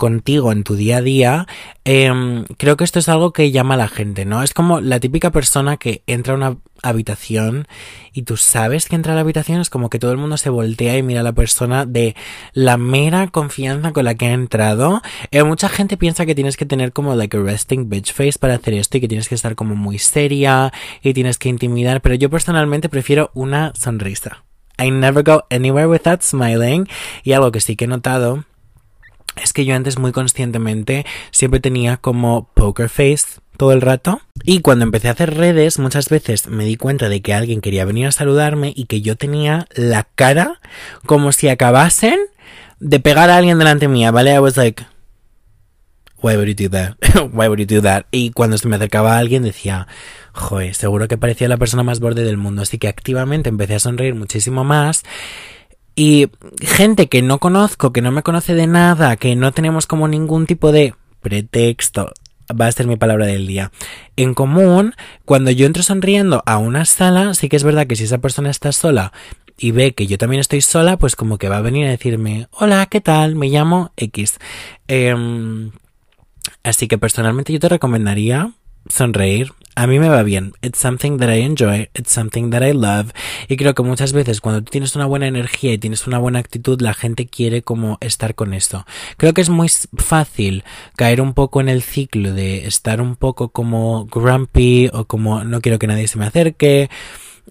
[0.00, 1.46] contigo en tu día a día,
[1.84, 4.42] em, creo que esto es algo que llama a la gente, ¿no?
[4.42, 7.66] Es como la típica persona que entra a una habitación
[8.12, 10.50] y tú sabes que entra a la habitación, es como que todo el mundo se
[10.50, 12.16] voltea y mira a la persona de
[12.52, 15.02] la mera confianza con la que ha entrado.
[15.30, 18.54] Eh, mucha gente piensa que tienes que tener como like a resting bitch face para
[18.54, 22.14] hacer esto y que tienes que estar como muy seria y tienes que intimidar, pero
[22.14, 24.44] yo personalmente prefiero una sonrisa.
[24.80, 26.88] I never go anywhere without smiling.
[27.22, 28.44] Y algo que sí que he notado
[29.36, 34.22] es que yo antes muy conscientemente siempre tenía como poker face todo el rato.
[34.42, 37.84] Y cuando empecé a hacer redes, muchas veces me di cuenta de que alguien quería
[37.84, 40.62] venir a saludarme y que yo tenía la cara
[41.04, 42.18] como si acabasen
[42.78, 44.32] de pegar a alguien delante mía, ¿vale?
[44.32, 44.82] I was like,
[46.22, 46.94] why would you do that?
[47.34, 48.06] why would you do that?
[48.10, 49.86] Y cuando se me acercaba a alguien decía,
[50.32, 52.62] joder, seguro que parecía la persona más borde del mundo.
[52.62, 55.02] Así que activamente empecé a sonreír muchísimo más.
[55.94, 56.30] Y
[56.62, 60.46] gente que no conozco, que no me conoce de nada, que no tenemos como ningún
[60.46, 62.14] tipo de pretexto,
[62.52, 63.72] va a ser mi palabra del día.
[64.16, 68.04] En común, cuando yo entro sonriendo a una sala, sí que es verdad que si
[68.04, 69.12] esa persona está sola
[69.58, 72.48] y ve que yo también estoy sola, pues como que va a venir a decirme,
[72.52, 73.34] hola, ¿qué tal?
[73.34, 74.38] Me llamo X.
[74.88, 75.70] Em,
[76.62, 78.52] Así que personalmente yo te recomendaría
[78.88, 79.52] sonreír.
[79.76, 80.52] A mí me va bien.
[80.62, 81.88] It's something that I enjoy.
[81.94, 83.12] It's something that I love.
[83.48, 86.40] Y creo que muchas veces cuando tú tienes una buena energía y tienes una buena
[86.40, 88.84] actitud, la gente quiere como estar con esto.
[89.16, 90.64] Creo que es muy fácil
[90.96, 95.60] caer un poco en el ciclo de estar un poco como grumpy o como no
[95.60, 96.90] quiero que nadie se me acerque,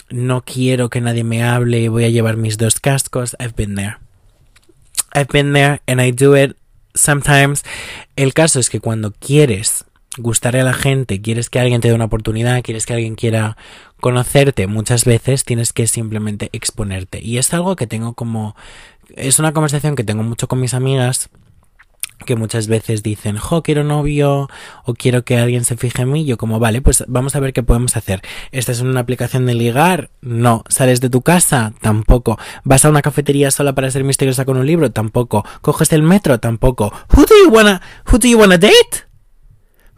[0.10, 3.36] no quiero que nadie me hable voy a llevar mis dos cascos.
[3.40, 3.98] I've been there.
[5.16, 6.58] I've been there and I do it
[6.94, 7.64] sometimes.
[8.16, 9.86] El caso es que cuando quieres
[10.18, 13.58] gustarle a la gente, quieres que alguien te dé una oportunidad, quieres que alguien quiera
[14.00, 17.20] conocerte, muchas veces tienes que simplemente exponerte.
[17.22, 18.56] Y es algo que tengo como...
[19.16, 21.30] Es una conversación que tengo mucho con mis amigas
[22.26, 24.50] que muchas veces dicen, jo, quiero novio
[24.84, 26.26] o quiero que alguien se fije en mí.
[26.26, 28.22] Yo como, vale, pues vamos a ver qué podemos hacer.
[28.52, 30.10] ¿Esta es una aplicación de ligar?
[30.22, 30.64] No.
[30.68, 31.74] ¿Sales de tu casa?
[31.82, 32.38] Tampoco.
[32.64, 34.92] ¿Vas a una cafetería sola para ser misteriosa con un libro?
[34.92, 35.46] Tampoco.
[35.62, 36.40] ¿Coges el metro?
[36.40, 36.92] Tampoco.
[37.16, 39.09] Who do you wanna, who do you wanna date?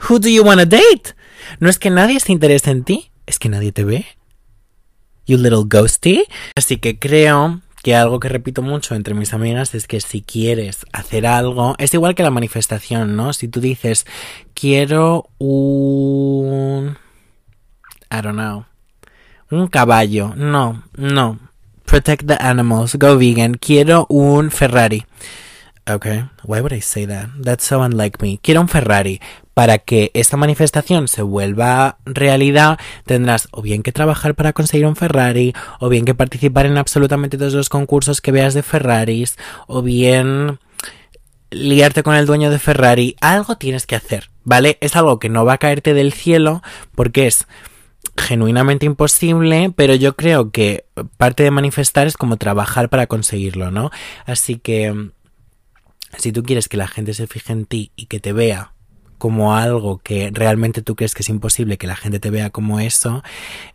[0.10, 1.16] Who do you wanna date?
[1.60, 4.06] No es que nadie se interese en ti, es que nadie te ve.
[5.26, 6.24] You little ghosty.
[6.56, 10.86] Así que creo que algo que repito mucho entre mis amigas es que si quieres
[10.94, 13.34] hacer algo, es igual que la manifestación, ¿no?
[13.34, 14.06] Si tú dices,
[14.54, 16.98] quiero un...
[18.12, 18.66] I don't know.
[19.50, 20.34] Un caballo.
[20.36, 21.40] No, no.
[21.86, 22.96] Protect the animals.
[22.96, 23.56] Go vegan.
[23.56, 25.06] Quiero un Ferrari.
[25.90, 27.30] Okay, why would I say that?
[27.42, 28.40] That's so unlike me.
[28.42, 29.20] Quiero un Ferrari.
[29.54, 34.96] Para que esta manifestación se vuelva realidad, tendrás o bien que trabajar para conseguir un
[34.96, 39.38] Ferrari, o bien que participar en absolutamente todos los concursos que veas de Ferraris,
[39.68, 40.60] o bien
[41.52, 43.16] liarte con el dueño de Ferrari.
[43.22, 44.78] Algo tienes que hacer, ¿vale?
[44.82, 46.62] Es algo que no va a caerte del cielo
[46.96, 47.46] porque es
[48.18, 50.86] genuinamente imposible, pero yo creo que
[51.18, 53.92] parte de manifestar es como trabajar para conseguirlo, ¿no?
[54.26, 55.12] Así que
[56.18, 58.74] si tú quieres que la gente se fije en ti y que te vea
[59.22, 62.80] como algo que realmente tú crees que es imposible que la gente te vea como
[62.80, 63.22] eso,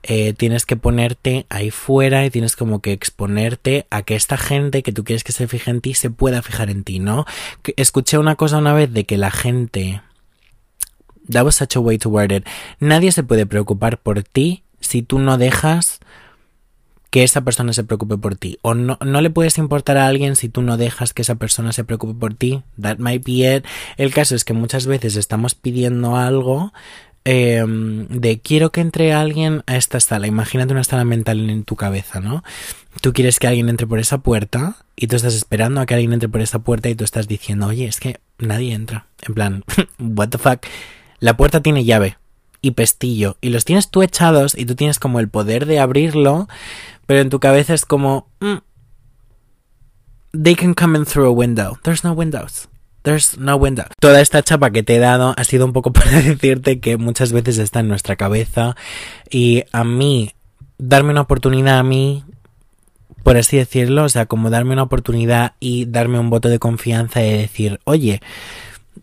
[0.02, 4.82] eh, tienes que ponerte ahí fuera y tienes como que exponerte a que esta gente
[4.82, 7.26] que tú quieres que se fije en ti se pueda fijar en ti, ¿no?
[7.76, 10.02] Escuché una cosa una vez de que la gente...
[11.30, 12.44] That was such a way to word it.
[12.80, 16.00] Nadie se puede preocupar por ti si tú no dejas
[17.10, 18.58] que esa persona se preocupe por ti.
[18.62, 21.72] O no, no le puedes importar a alguien si tú no dejas que esa persona
[21.72, 22.62] se preocupe por ti.
[22.80, 23.64] That might be it.
[23.96, 26.72] El caso es que muchas veces estamos pidiendo algo
[27.24, 30.26] em, de quiero que entre alguien a esta sala.
[30.26, 32.42] Imagínate una sala mental en tu cabeza, ¿no?
[33.00, 36.12] Tú quieres que alguien entre por esa puerta y tú estás esperando a que alguien
[36.12, 39.06] entre por esa puerta y tú estás diciendo, oye, es que nadie entra.
[39.22, 39.64] En plan,
[39.98, 40.66] what the fuck.
[41.20, 42.16] La puerta tiene llave
[42.60, 46.48] y pestillo y los tienes tú echados y tú tienes como el poder de abrirlo
[47.06, 48.56] pero en tu cabeza es como, mm,
[50.42, 51.78] they can come in through a window.
[51.82, 52.68] There's no windows.
[53.02, 53.86] There's no window.
[54.00, 57.32] Toda esta chapa que te he dado ha sido un poco para decirte que muchas
[57.32, 58.76] veces está en nuestra cabeza
[59.30, 60.34] y a mí,
[60.78, 62.24] darme una oportunidad a mí,
[63.22, 67.24] por así decirlo, o sea, como darme una oportunidad y darme un voto de confianza
[67.24, 68.20] y decir, oye,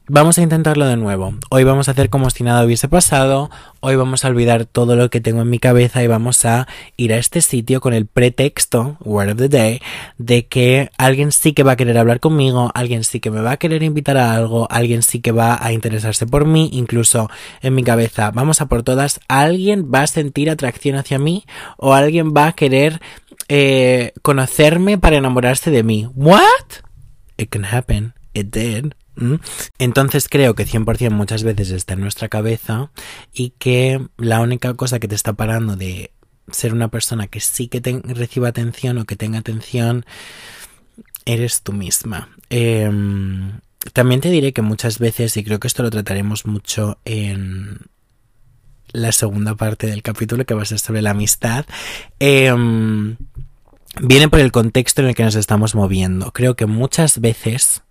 [0.08, 1.34] Vamos a intentarlo de nuevo.
[1.50, 3.50] Hoy vamos a hacer como si nada hubiese pasado.
[3.80, 7.14] Hoy vamos a olvidar todo lo que tengo en mi cabeza y vamos a ir
[7.14, 9.82] a este sitio con el pretexto, word of the day,
[10.18, 13.52] de que alguien sí que va a querer hablar conmigo, alguien sí que me va
[13.52, 17.30] a querer invitar a algo, alguien sí que va a interesarse por mí, incluso
[17.62, 21.46] en mi cabeza, vamos a por todas, alguien va a sentir atracción hacia mí
[21.78, 23.02] o alguien va a querer
[23.48, 26.10] eh, conocerme para enamorarse de mí.
[26.16, 26.42] What?
[27.38, 28.14] It can happen.
[28.34, 28.94] It did.
[29.78, 32.92] Entonces creo que 100% muchas veces está en nuestra cabeza
[33.32, 36.12] y que la única cosa que te está parando de
[36.52, 40.06] ser una persona que sí que reciba atención o que tenga atención
[41.26, 42.30] eres tú misma.
[42.50, 43.60] Em,
[43.94, 47.80] también te diré que muchas veces, y creo que esto lo trataremos mucho en
[48.92, 51.66] la segunda parte del capítulo que va a ser sobre la amistad,
[52.20, 53.18] em,
[54.02, 56.32] viene por el contexto en el que nos estamos moviendo.
[56.32, 57.84] Creo que muchas veces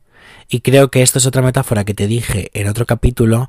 [0.53, 3.49] y creo que esto es otra metáfora que te dije en otro capítulo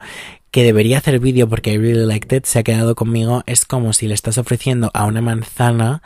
[0.52, 3.44] que debería hacer vídeo porque I really liked it, se ha quedado conmigo.
[3.46, 6.02] Es como si le estás ofreciendo a una manzana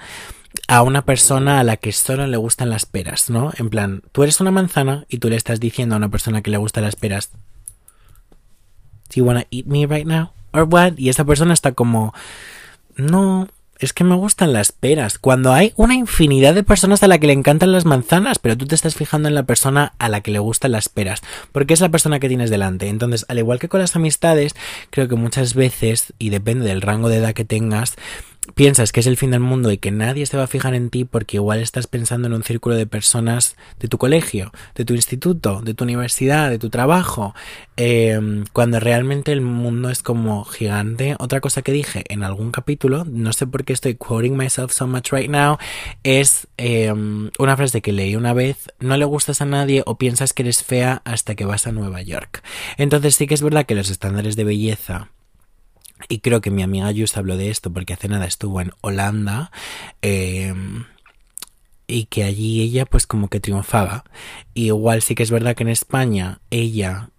[0.67, 3.51] a una persona a la que solo le gustan las peras, ¿no?
[3.59, 6.49] En plan, tú eres una manzana y tú le estás diciendo a una persona que
[6.49, 7.29] le gustan las peras,
[9.09, 10.31] Do you wanna eat me right now?
[10.51, 10.93] Or what?
[10.97, 12.15] Y esa persona está como,
[12.95, 13.49] no,
[13.79, 15.19] es que me gustan las peras.
[15.19, 18.65] Cuando hay una infinidad de personas a la que le encantan las manzanas, pero tú
[18.65, 21.81] te estás fijando en la persona a la que le gustan las peras, porque es
[21.81, 22.87] la persona que tienes delante.
[22.87, 24.55] Entonces, al igual que con las amistades,
[24.89, 27.95] creo que muchas veces, y depende del rango de edad que tengas,
[28.55, 30.89] piensas que es el fin del mundo y que nadie se va a fijar en
[30.89, 34.93] ti porque igual estás pensando en un círculo de personas de tu colegio, de tu
[34.93, 37.35] instituto, de tu universidad, de tu trabajo,
[37.75, 41.15] em, cuando realmente el mundo es como gigante.
[41.19, 44.87] Otra cosa que dije en algún capítulo, no sé por qué estoy quoting myself so
[44.87, 45.57] much right now,
[46.03, 50.33] es em, una frase que leí una vez, no le gustas a nadie o piensas
[50.33, 52.43] que eres fea hasta que vas a Nueva York.
[52.77, 55.11] Entonces sí que es verdad que los estándares de belleza
[56.09, 59.51] y creo que mi amiga Jus habló de esto porque hace nada estuvo en Holanda.
[60.01, 60.85] Em,
[61.87, 64.03] y que allí ella pues como que triunfaba.
[64.53, 67.09] igual sí que es verdad que en España ella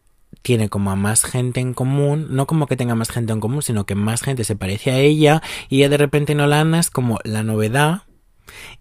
[0.43, 3.63] tiene como a más gente en común, no como que tenga más gente en común,
[3.63, 6.91] sino que más gente se parece a ella y ella de repente en Holanda es
[6.91, 8.03] como la novedad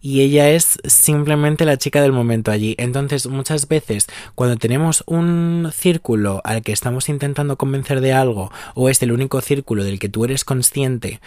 [0.02, 2.76] y ella es simplemente la chica del momento allí.
[2.78, 8.90] Entonces, muchas veces cuando tenemos un círculo al que estamos intentando convencer de algo, o
[8.90, 11.20] es el único círculo del que tú eres consciente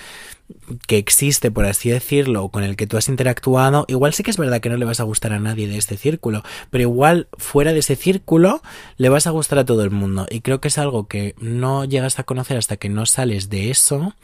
[0.87, 4.37] que existe, por así decirlo, con el que tú has interactuado, igual sí que es
[4.37, 7.73] verdad que no le vas a gustar a nadie de este círculo, pero igual fuera
[7.73, 8.63] de ese círculo
[8.97, 10.27] le vas a gustar a todo el mundo.
[10.31, 13.71] Y creo que es algo que no llegas a conocer hasta que no sales de
[13.71, 14.15] eso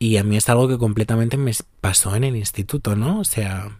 [0.00, 3.20] y a mí es algo que completamente me pasó en el instituto, ¿no?
[3.20, 3.78] O sea,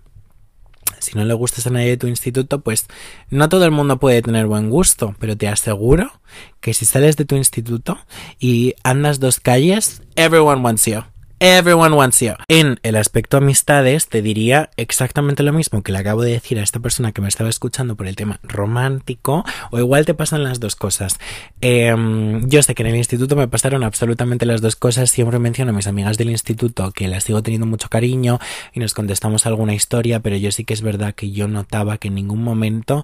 [0.99, 2.89] si no le gustas a nadie de tu instituto, pues
[3.31, 6.13] no todo el mundo puede tener buen gusto, pero te aseguro
[6.61, 7.99] que si sales de tu instituto
[8.39, 11.03] y andas dos calles, everyone wants you.
[11.43, 12.35] Everyone wants you.
[12.49, 16.63] En el aspecto amistades, te diría exactamente lo mismo que le acabo de decir a
[16.63, 20.61] esta persona que me estaba escuchando por el tema romántico, o igual te pasan las
[20.61, 21.19] dos cosas.
[21.63, 25.11] Em, yo sé que en el instituto me pasaron absolutamente las dos cosas.
[25.11, 28.39] Siempre menciono a mis amigas del instituto que las sigo teniendo mucho cariño
[28.75, 32.09] y nos contestamos alguna historia, pero yo sí que es verdad que yo notaba que
[32.09, 33.03] en ningún momento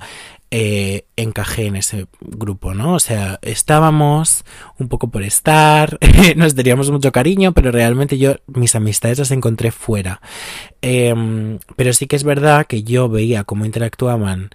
[0.59, 2.95] eh, encajé en ese grupo, ¿no?
[2.95, 4.43] O sea, estábamos
[4.79, 5.99] un poco por estar,
[6.37, 10.23] nos teníamos mucho cariño, pero realmente yo mis amistades las encontré fuera.
[10.81, 14.49] Em, pero sí que es verdad que yo veía cómo interactuaban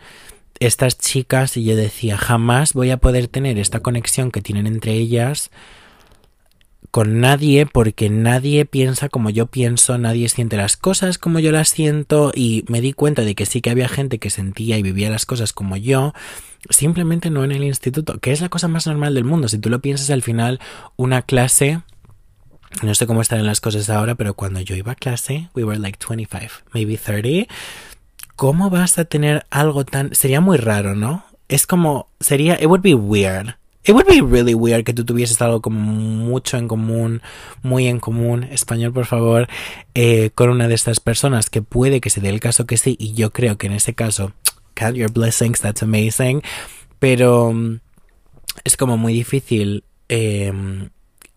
[0.59, 4.93] estas chicas y yo decía, jamás voy a poder tener esta conexión que tienen entre
[4.93, 5.51] ellas
[6.91, 11.69] con nadie porque nadie piensa como yo pienso, nadie siente las cosas como yo las
[11.69, 15.09] siento y me di cuenta de que sí que había gente que sentía y vivía
[15.09, 16.13] las cosas como yo,
[16.69, 19.47] simplemente no en el instituto, que es la cosa más normal del mundo.
[19.47, 20.59] Si tú lo piensas al final,
[20.97, 21.81] una clase
[22.83, 25.77] no sé cómo están las cosas ahora, pero cuando yo iba a clase, we were
[25.77, 27.53] like 25, maybe 30.
[28.35, 30.15] ¿Cómo vas a tener algo tan...
[30.15, 31.25] Sería muy raro, ¿no?
[31.47, 32.07] Es como...
[32.19, 32.55] Sería...
[32.55, 33.55] It would be weird.
[33.83, 37.21] It would be really weird que tú tuvieses algo como mucho en común,
[37.63, 39.47] muy en común, español por favor,
[39.95, 42.95] eh, con una de estas personas que puede que se dé el caso que sí,
[42.99, 44.33] y yo creo que en ese caso,
[44.75, 46.43] count your blessings, that's amazing,
[46.99, 47.79] pero mm,
[48.63, 50.53] es como muy difícil eh,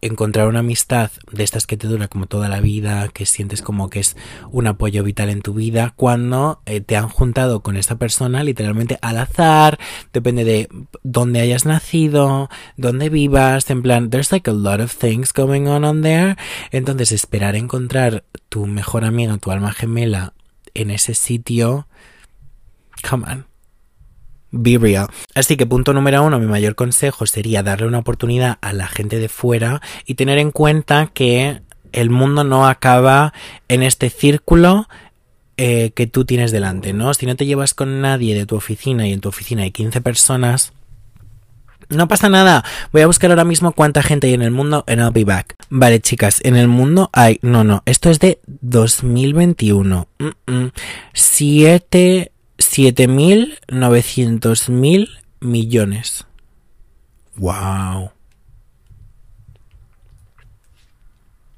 [0.07, 3.89] encontrar una amistad de estas que te dura como toda la vida, que sientes como
[3.89, 4.17] que es
[4.51, 8.99] un apoyo vital en tu vida, cuando eh, te han juntado con esta persona literalmente
[9.01, 9.79] al azar,
[10.13, 10.69] depende de
[11.03, 15.85] dónde hayas nacido, dónde vivas, en plan, there's like a lot of things going on
[15.85, 16.37] on there.
[16.71, 20.35] Entonces, esperar encontrar tu mejor amiga, tu alma gemela
[20.75, 21.89] en ese sitio,
[23.09, 23.54] come on
[24.55, 25.09] be real.
[25.35, 29.19] Así que punto número uno, mi mayor consejo sería darle una oportunidad a la gente
[29.19, 31.61] de fuera y tener en cuenta que
[31.93, 33.33] el mundo no acaba
[33.69, 34.89] en este círculo
[35.57, 37.15] eh, que tú tienes delante, ¿no?
[37.15, 40.01] Si no te llevas con nadie de tu oficina y en tu oficina hay 15
[40.01, 40.73] personas,
[41.89, 42.65] no pasa nada.
[42.93, 45.55] Voy a buscar ahora mismo cuánta gente hay en el mundo and I'll be back.
[45.71, 47.39] Vale, chicas, en el mundo hay...
[47.43, 50.09] No, no, esto es de 2021.
[50.19, 50.67] Mm
[51.13, 52.33] 7
[52.75, 55.09] 7.900.000
[55.41, 56.27] millones.
[57.37, 58.11] Wow.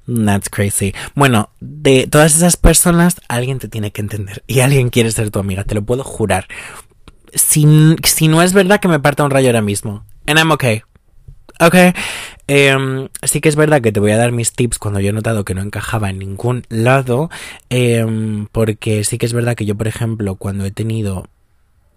[0.05, 0.93] That's crazy.
[1.15, 4.43] Bueno, de todas esas personas, alguien te tiene que entender.
[4.47, 6.47] Y alguien quiere ser tu amiga, te lo puedo jurar.
[7.33, 7.65] Si,
[8.03, 10.05] si no es verdad que me parta un rayo ahora mismo.
[10.27, 10.83] And I'm okay.
[11.59, 11.93] Okay.
[12.47, 15.13] Eh, sí que es verdad que te voy a dar mis tips cuando yo he
[15.13, 17.29] notado que no encajaba en ningún lado,
[17.69, 21.27] em, porque sí que es verdad que yo, por ejemplo, cuando he tenido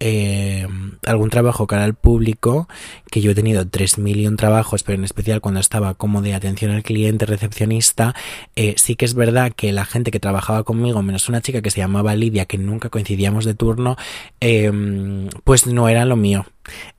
[0.00, 0.66] eh,
[1.04, 2.68] algún trabajo cara al público,
[3.10, 6.22] que yo he tenido tres mil y un trabajos, pero en especial cuando estaba como
[6.22, 8.14] de atención al cliente, recepcionista,
[8.56, 11.70] eh, sí que es verdad que la gente que trabajaba conmigo, menos una chica que
[11.70, 13.96] se llamaba Lidia, que nunca coincidíamos de turno,
[14.40, 14.72] eh,
[15.44, 16.46] pues no era lo mío.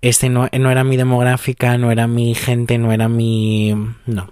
[0.02, 3.74] Ese no, no era mi demográfica, no era mi gente, no era mi...
[4.06, 4.32] No,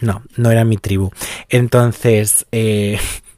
[0.00, 1.10] no, no era mi tribu.
[1.48, 2.98] Entonces, eh,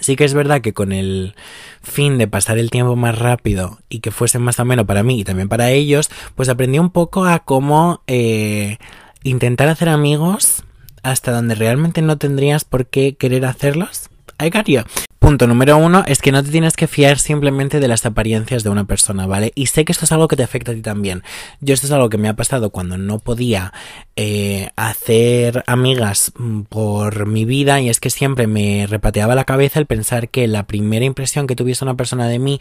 [0.00, 1.34] Sí que es verdad que con el
[1.82, 5.24] fin de pasar el tiempo más rápido y que fuese más ameno para mí y
[5.24, 8.78] también para ellos, pues aprendí un poco a cómo eh,
[9.22, 10.64] intentar hacer amigos
[11.02, 14.10] hasta donde realmente no tendrías por qué querer hacerlos.
[14.40, 14.82] I got you.
[15.18, 18.70] Punto número uno es que no te tienes que fiar simplemente de las apariencias de
[18.70, 19.52] una persona, ¿vale?
[19.56, 21.24] Y sé que esto es algo que te afecta a ti también.
[21.60, 23.72] Yo esto es algo que me ha pasado cuando no podía
[24.16, 29.80] eh, hacer amigas mm, por mi vida y es que siempre me repateaba la cabeza
[29.80, 32.60] el pensar que la primera impresión que tuviese una persona de mí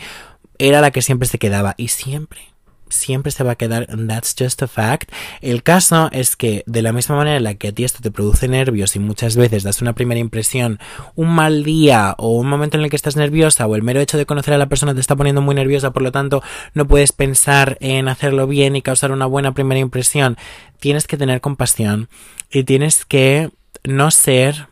[0.58, 2.57] era la que siempre se quedaba y siempre
[2.90, 5.12] siempre se va a quedar that's just a fact.
[5.42, 8.12] El caso es que de la misma manera en la que a ti esto te
[8.12, 10.80] produce nervios y muchas veces das una primera impresión,
[11.16, 14.18] un mal día o un momento en el que estás nerviosa o el mero hecho
[14.18, 16.42] de conocer a la persona te está poniendo muy nerviosa, por lo tanto
[16.74, 20.38] no puedes pensar en hacerlo bien y causar una buena primera impresión,
[20.80, 22.10] tienes que tener compasión
[22.52, 23.50] y tienes que
[23.84, 24.68] no ser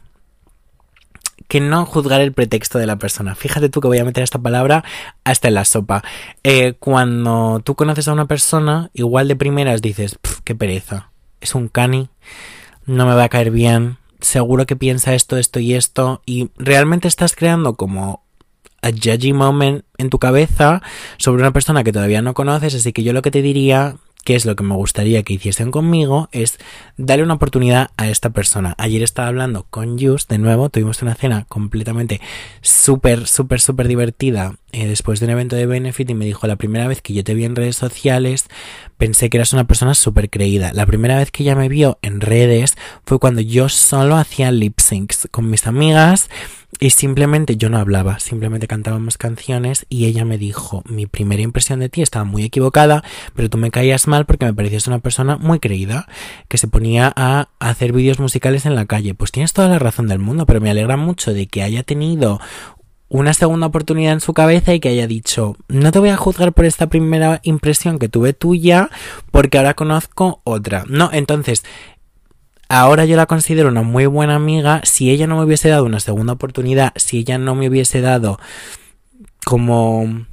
[1.47, 3.35] que no juzgar el pretexto de la persona.
[3.35, 4.83] Fíjate tú que voy a meter esta palabra
[5.23, 6.03] hasta en la sopa.
[6.43, 11.67] Eh, cuando tú conoces a una persona, igual de primeras dices, qué pereza, es un
[11.67, 12.09] cani,
[12.85, 17.07] no me va a caer bien, seguro que piensa esto, esto y esto, y realmente
[17.07, 18.23] estás creando como
[18.81, 20.81] a judgy moment en tu cabeza
[21.17, 23.95] sobre una persona que todavía no conoces, así que yo lo que te diría
[24.25, 26.57] qué es lo que me gustaría que hiciesen conmigo, es
[26.97, 28.73] darle una oportunidad a esta persona.
[28.79, 32.19] Ayer estaba hablando con Just, de nuevo, tuvimos una cena completamente
[32.61, 36.55] súper, súper, súper divertida eh, después de un evento de Benefit y me dijo, la
[36.55, 38.47] primera vez que yo te vi en redes sociales,
[38.97, 40.71] pensé que eras una persona súper creída.
[40.73, 42.75] La primera vez que ella me vio en redes
[43.05, 46.29] fue cuando yo solo hacía lip syncs con mis amigas
[46.79, 51.79] y simplemente yo no hablaba, simplemente cantábamos canciones y ella me dijo, mi primera impresión
[51.79, 55.37] de ti estaba muy equivocada, pero tú me caías mal porque me parecías una persona
[55.37, 56.07] muy creída,
[56.49, 59.13] que se ponía a hacer vídeos musicales en la calle.
[59.13, 62.39] Pues tienes toda la razón del mundo, pero me alegra mucho de que haya tenido
[63.07, 66.53] una segunda oportunidad en su cabeza y que haya dicho, no te voy a juzgar
[66.53, 68.89] por esta primera impresión que tuve tuya
[69.31, 70.85] porque ahora conozco otra.
[70.87, 71.63] No, entonces,
[72.67, 74.81] ahora yo la considero una muy buena amiga.
[74.83, 78.39] Si ella no me hubiese dado una segunda oportunidad, si ella no me hubiese dado
[79.45, 80.25] como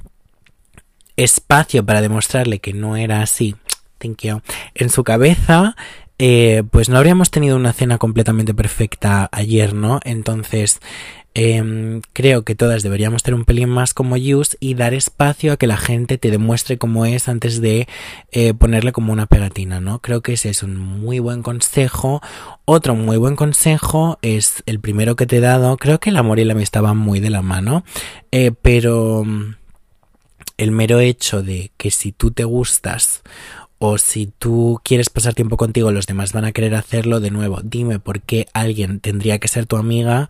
[1.15, 3.55] espacio para demostrarle que no era así,
[3.99, 4.41] thank you,
[4.73, 5.75] en su cabeza,
[6.17, 9.99] eh, pues no habríamos tenido una cena completamente perfecta ayer, ¿no?
[10.03, 10.79] Entonces,
[11.35, 15.57] Em, creo que todas deberíamos tener un pelín más como Yus y dar espacio a
[15.57, 17.87] que la gente te demuestre cómo es antes de
[18.31, 19.97] eh, ponerle como una pegatina, ¿no?
[19.99, 22.21] Creo que ese es un muy buen consejo.
[22.65, 25.77] Otro muy buen consejo es el primero que te he dado.
[25.77, 27.83] Creo que el amor y la amistad van muy de la mano,
[28.31, 29.55] eh, pero mm,
[30.57, 33.23] el mero hecho de que si tú te gustas
[33.79, 37.59] o si tú quieres pasar tiempo contigo, los demás van a querer hacerlo de nuevo.
[37.63, 40.29] Dime por qué alguien tendría que ser tu amiga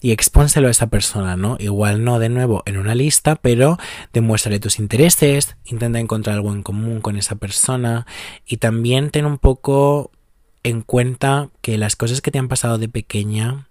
[0.00, 1.56] y expónselo a esa persona, ¿no?
[1.58, 3.78] Igual no de nuevo en una lista, pero
[4.12, 8.06] demuéstrale tus intereses, intenta encontrar algo en común con esa persona
[8.46, 10.10] y también ten un poco
[10.62, 13.69] en cuenta que las cosas que te han pasado de pequeña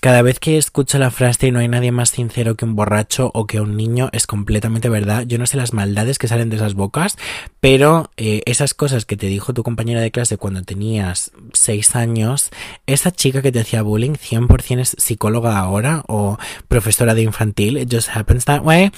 [0.00, 3.30] cada vez que escucho la frase y no hay nadie más sincero que un borracho
[3.34, 5.24] o que un niño es completamente verdad.
[5.26, 7.16] Yo no sé las maldades que salen de esas bocas,
[7.60, 12.50] pero eh, esas cosas que te dijo tu compañera de clase cuando tenías 6 años,
[12.86, 17.78] esa chica que te hacía bullying 100% es psicóloga ahora o profesora de infantil.
[17.78, 18.92] It just happens that way.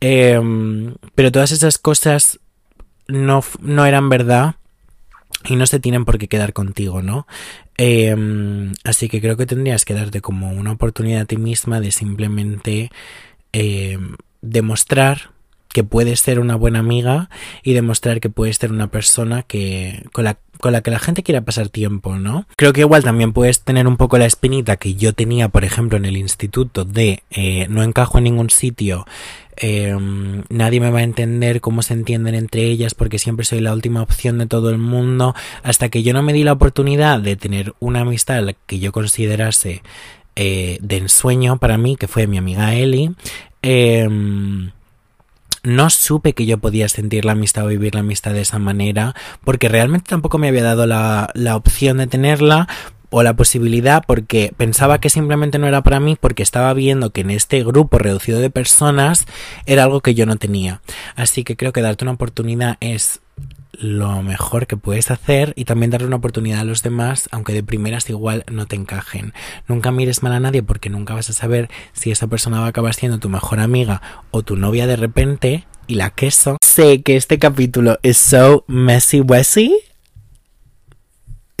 [0.00, 2.38] Em, pero todas esas cosas
[3.08, 4.56] no, no eran verdad
[5.48, 7.26] y no se tienen por qué quedar contigo, ¿no?
[7.76, 11.90] Em, así que creo que tendrías que darte como una oportunidad a ti misma de
[11.92, 12.90] simplemente
[13.52, 15.32] em, demostrar
[15.72, 17.30] que puedes ser una buena amiga
[17.62, 21.22] y demostrar que puedes ser una persona que con la, con la que la gente
[21.22, 22.46] quiera pasar tiempo, ¿no?
[22.56, 25.96] Creo que igual también puedes tener un poco la espinita que yo tenía, por ejemplo,
[25.96, 29.06] en el instituto de eh, no encajo en ningún sitio,
[29.56, 33.72] em, nadie me va a entender cómo se entienden entre ellas porque siempre soy la
[33.72, 37.36] última opción de todo el mundo, hasta que yo no me di la oportunidad de
[37.36, 39.82] tener una amistad que yo considerase
[40.34, 43.14] eh, de ensueño para mí, que fue mi amiga Eli.
[43.62, 44.08] Eh,
[45.62, 49.14] no supe que yo podía sentir la amistad o vivir la amistad de esa manera,
[49.44, 52.68] porque realmente tampoco me había dado la, la opción de tenerla,
[53.10, 57.22] o la posibilidad porque pensaba que simplemente no era para mí porque estaba viendo que
[57.22, 59.26] en este grupo reducido de personas
[59.66, 60.80] era algo que yo no tenía.
[61.16, 63.20] Así que creo que darte una oportunidad es
[63.72, 67.62] lo mejor que puedes hacer y también darle una oportunidad a los demás, aunque de
[67.62, 69.32] primeras igual no te encajen.
[69.68, 72.70] Nunca mires mal a nadie porque nunca vas a saber si esa persona va a
[72.70, 76.56] acabar siendo tu mejor amiga o tu novia de repente y la queso.
[76.62, 79.89] Sé que este capítulo es so messy wessy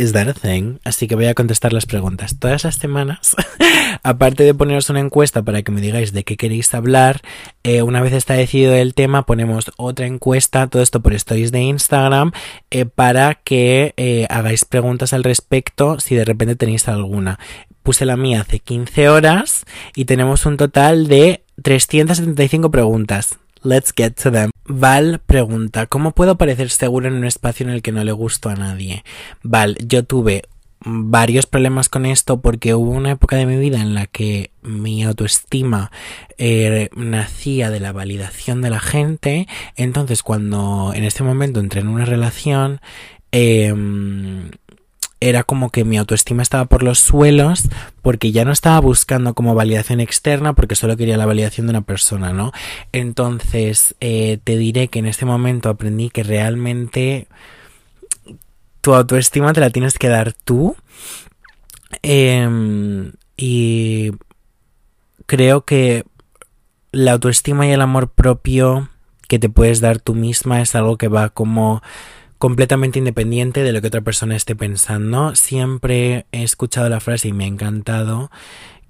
[0.00, 0.78] Is that a thing?
[0.82, 3.36] Así que voy a contestar las preguntas todas las semanas.
[4.02, 7.20] Aparte de poneros una encuesta para que me digáis de qué queréis hablar,
[7.64, 11.60] eh, una vez está decidido el tema, ponemos otra encuesta, todo esto por stories de
[11.60, 12.32] Instagram,
[12.70, 17.38] eh, para que eh, hagáis preguntas al respecto si de repente tenéis alguna.
[17.82, 23.38] Puse la mía hace 15 horas y tenemos un total de 375 preguntas.
[23.62, 24.49] Let's get to them.
[24.72, 28.50] Val pregunta, ¿cómo puedo parecer seguro en un espacio en el que no le gusto
[28.50, 29.02] a nadie?
[29.42, 30.44] Val, yo tuve
[30.84, 35.02] varios problemas con esto porque hubo una época de mi vida en la que mi
[35.02, 35.90] autoestima
[36.38, 39.46] eh, nacía de la validación de la gente
[39.76, 42.80] entonces cuando en este momento entré en una relación
[43.30, 43.74] eh,
[45.20, 47.68] era como que mi autoestima estaba por los suelos
[48.02, 51.82] porque ya no estaba buscando como validación externa porque solo quería la validación de una
[51.82, 52.52] persona, ¿no?
[52.92, 57.28] Entonces eh, te diré que en este momento aprendí que realmente
[58.80, 60.74] tu autoestima te la tienes que dar tú
[62.02, 64.12] em, y
[65.26, 66.04] creo que
[66.92, 68.88] la autoestima y el amor propio
[69.28, 71.82] que te puedes dar tú misma es algo que va como
[72.40, 75.36] completamente independiente de lo que otra persona esté pensando.
[75.36, 78.30] Siempre he escuchado la frase y me ha encantado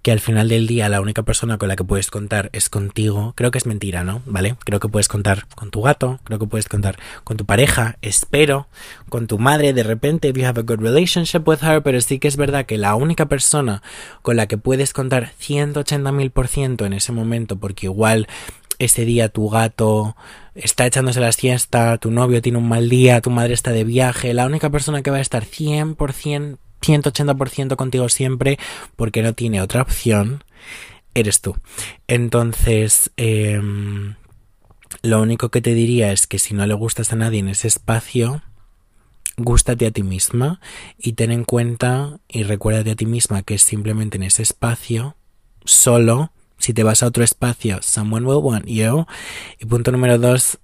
[0.03, 3.33] que al final del día la única persona con la que puedes contar es contigo.
[3.37, 4.23] Creo que es mentira, ¿no?
[4.25, 4.55] ¿Vale?
[4.65, 8.69] Creo que puedes contar con tu gato, creo que puedes contar con tu pareja, espero,
[9.09, 12.21] con tu madre de repente, if you have a good relationship with her, pero sí
[12.21, 13.83] que es verdad que la única persona
[14.23, 18.29] con la que puedes contar 180.000% en ese momento, porque igual
[18.81, 20.17] ese día tu gato
[20.55, 24.35] está echándose la siesta, tu novio tiene un mal día, tu madre está de viaje,
[24.35, 28.59] la única persona que va a estar 100%, 180% contigo siempre,
[28.97, 30.45] porque no tiene otra opción,
[31.15, 31.57] eres tú.
[32.09, 34.15] Entonces, em,
[35.03, 37.69] lo único que te diría es que si no le gustas a nadie en ese
[37.69, 38.43] espacio,
[39.37, 40.59] gústate a ti misma
[40.99, 45.17] y ten en cuenta y recuérdate a ti misma que es simplemente en ese espacio,
[45.67, 49.07] solo, si te vas a otro espacio, someone will want you.
[49.59, 50.59] Y punto número dos,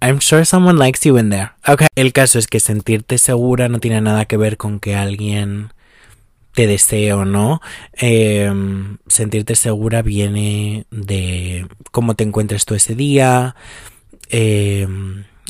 [0.00, 1.50] I'm sure someone likes you in there.
[1.66, 1.88] Okay.
[1.94, 5.72] El caso es que sentirte segura no tiene nada que ver con que alguien
[6.54, 7.60] te desee o no.
[7.92, 13.56] Em, sentirte segura viene de cómo te encuentres tú ese día.
[14.30, 14.86] Eh,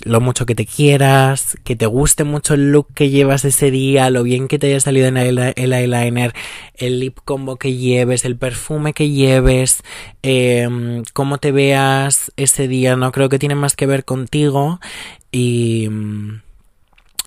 [0.05, 4.11] lo mucho que te quieras, que te guste mucho el look que llevas ese día,
[4.11, 6.33] lo bien que te haya salido en el, eyeliner,
[6.75, 9.83] el lip combo que lleves, el perfume que lleves,
[10.23, 14.81] eh, cómo te veas ese día, no creo que tiene más que ver contigo
[15.33, 16.41] y mm,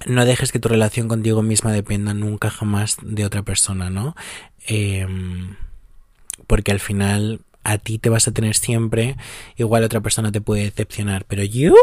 [0.08, 4.16] no dejes que tu relación contigo misma dependa nunca jamás de otra persona, ¿no?
[4.68, 5.08] Eh,
[6.48, 9.16] porque al final a ti te vas a tener siempre,
[9.58, 11.76] igual otra persona te puede decepcionar, pero you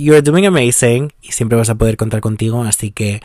[0.00, 3.20] you're doing amazing y siempre vas a poder contar contigo, así que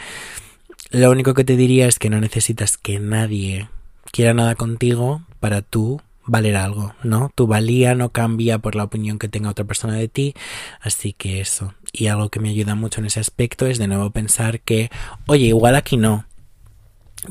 [0.92, 3.70] lo único que te diría es que no necesitas que nadie
[4.12, 7.32] quiera nada contigo para tú valer algo, ¿no?
[7.36, 10.34] Tu valía no cambia por la opinión que tenga otra persona de ti,
[10.82, 11.74] así que eso.
[11.92, 14.90] Y algo que me ayuda mucho en ese aspecto es de nuevo pensar que,
[15.28, 16.26] oye, igual aquí no,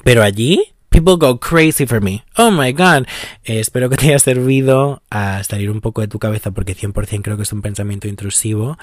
[0.04, 2.22] pero allí People go crazy for me.
[2.36, 3.08] Oh my god.
[3.42, 7.20] Eh, espero que te haya servido a salir un poco de tu cabeza porque 100%
[7.20, 8.78] creo que es un pensamiento intrusivo.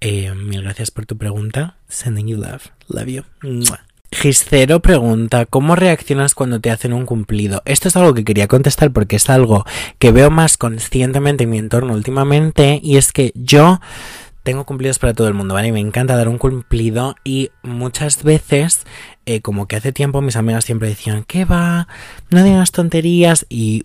[0.00, 1.76] Eh, mil gracias por tu pregunta.
[1.86, 2.68] Sending you love.
[2.88, 3.24] Love you.
[4.10, 7.60] Giscero pregunta, ¿cómo reaccionas cuando te hacen un cumplido?
[7.66, 9.66] Esto es algo que quería contestar porque es algo
[9.98, 13.80] que veo más conscientemente en mi entorno últimamente y es que yo
[14.42, 15.72] tengo cumplidos para todo el mundo, ¿vale?
[15.72, 18.84] Me encanta dar un cumplido y muchas veces,
[19.26, 21.88] eh, como que hace tiempo mis amigas siempre decían, ¿qué va?
[22.30, 23.82] No digas tonterías y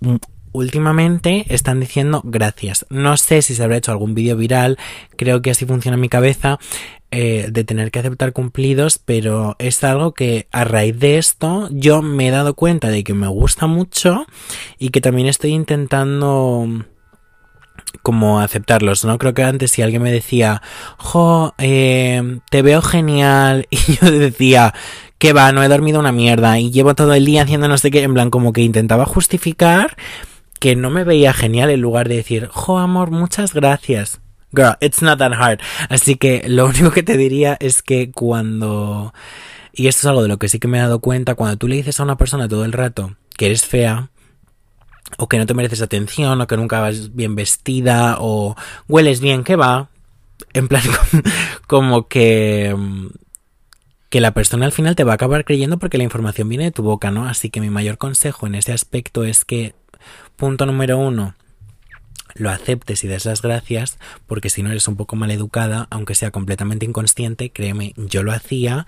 [0.52, 2.86] últimamente están diciendo gracias.
[2.90, 4.78] No sé si se habrá hecho algún vídeo viral,
[5.18, 6.60] creo que así funciona mi cabeza,
[7.12, 12.02] eh, de tener que aceptar cumplidos, pero es algo que a raíz de esto yo
[12.02, 14.26] me he dado cuenta de que me gusta mucho
[14.80, 16.68] y que también estoy intentando
[18.02, 19.18] como aceptarlos, ¿no?
[19.18, 20.62] Creo que antes si alguien me decía,
[20.98, 24.74] jo, eh, te veo genial, y yo decía,
[25.18, 27.92] que va, no he dormido una mierda, y llevo todo el día haciendo no sé
[27.92, 29.96] qué, en plan, como que intentaba justificar
[30.60, 34.22] que no me veía genial en lugar de decir, jo, amor, muchas gracias.
[34.52, 35.60] Girl, it's not that hard.
[35.90, 39.14] Así que lo único que te diría es que cuando...
[39.74, 41.68] Y esto es algo de lo que sí que me he dado cuenta, cuando tú
[41.68, 44.10] le dices a una persona todo el rato que eres fea,
[45.18, 48.56] o que no te mereces atención, o que nunca vas bien vestida, o
[48.88, 49.90] hueles bien, que va.
[50.54, 50.84] En plan,
[51.68, 52.76] como que.
[54.10, 56.72] que la persona al final te va a acabar creyendo porque la información viene de
[56.72, 57.28] tu boca, ¿no?
[57.28, 59.76] Así que mi mayor consejo en ese aspecto es que,
[60.36, 61.36] punto número uno,
[62.34, 63.98] lo aceptes y des las gracias,
[64.28, 68.32] porque si no eres un poco mal educada, aunque sea completamente inconsciente, créeme, yo lo
[68.32, 68.88] hacía.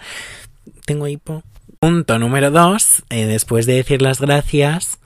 [0.86, 1.44] Tengo hipo,
[1.80, 4.98] Punto número dos, eh, después de decir las gracias,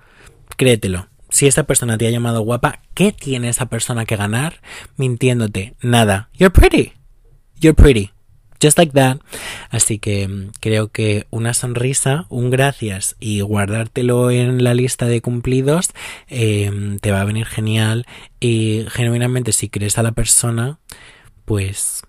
[0.62, 1.08] créetelo.
[1.32, 4.62] Si esta persona te ha llamado guapa, ¿qué tiene esa persona que ganar
[4.96, 5.74] mintiéndote?
[5.82, 6.30] Nada.
[6.38, 6.94] You're pretty.
[7.60, 8.12] You're pretty.
[8.62, 9.18] Just like that.
[9.72, 15.20] Así que mm, creo que una sonrisa, un gracias y guardártelo en la lista de
[15.22, 15.90] cumplidos
[16.28, 18.06] em, te va a venir genial.
[18.40, 20.78] Y genuinamente si crees a la persona,
[21.46, 22.04] pues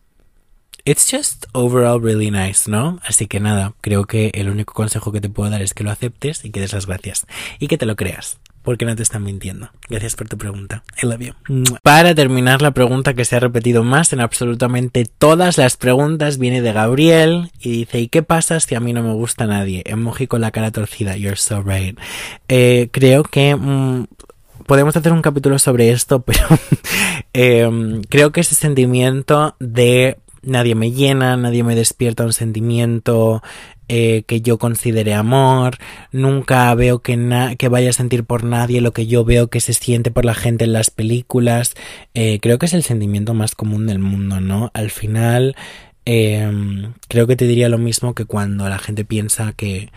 [0.85, 2.99] It's just overall really nice, ¿no?
[3.05, 5.93] Así que nada, creo que el único consejo que te puedo dar es que lo
[5.93, 7.25] aceptes y que des las gracias
[7.61, 9.71] y que te lo creas porque no te están mintiendo.
[9.89, 10.83] Gracias por tu pregunta.
[11.03, 11.35] I love you.
[11.83, 16.63] Para terminar, la pregunta que se ha repetido más en absolutamente todas las preguntas viene
[16.63, 19.83] de Gabriel y dice, ¿y qué pasa si a mí no me gusta nadie?
[19.87, 21.17] Emoji con la cara torcida.
[21.17, 21.99] You're so right.
[22.49, 23.57] Eh, creo que...
[23.57, 24.07] Mm,
[24.67, 26.47] podemos hacer un capítulo sobre esto, pero
[27.35, 33.43] eh, creo que ese sentimiento de nadie me llena, nadie me despierta un sentimiento
[33.89, 35.77] eh, que yo considere amor,
[36.13, 39.75] nunca veo que, que vaya a sentir por nadie lo que yo veo que se
[39.75, 41.75] siente por la gente en las películas.
[42.15, 44.71] Eh, creo que es el sentimiento más común del mundo, ¿no?
[44.75, 45.57] Al final,
[46.05, 49.91] em, creo que te diría lo mismo que cuando la gente piensa que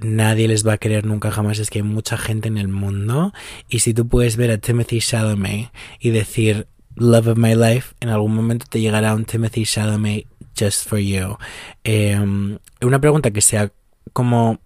[0.00, 3.32] nadie les va a querer nunca jamás es que hay mucha gente en el mundo
[3.68, 8.08] y si tú puedes ver a Timothy Chalamet y decir love of my life en
[8.08, 10.26] algún momento te llegará un Timothy Chalamet
[10.58, 11.36] just for you
[11.84, 13.72] em, una pregunta que se ha
[14.12, 14.60] como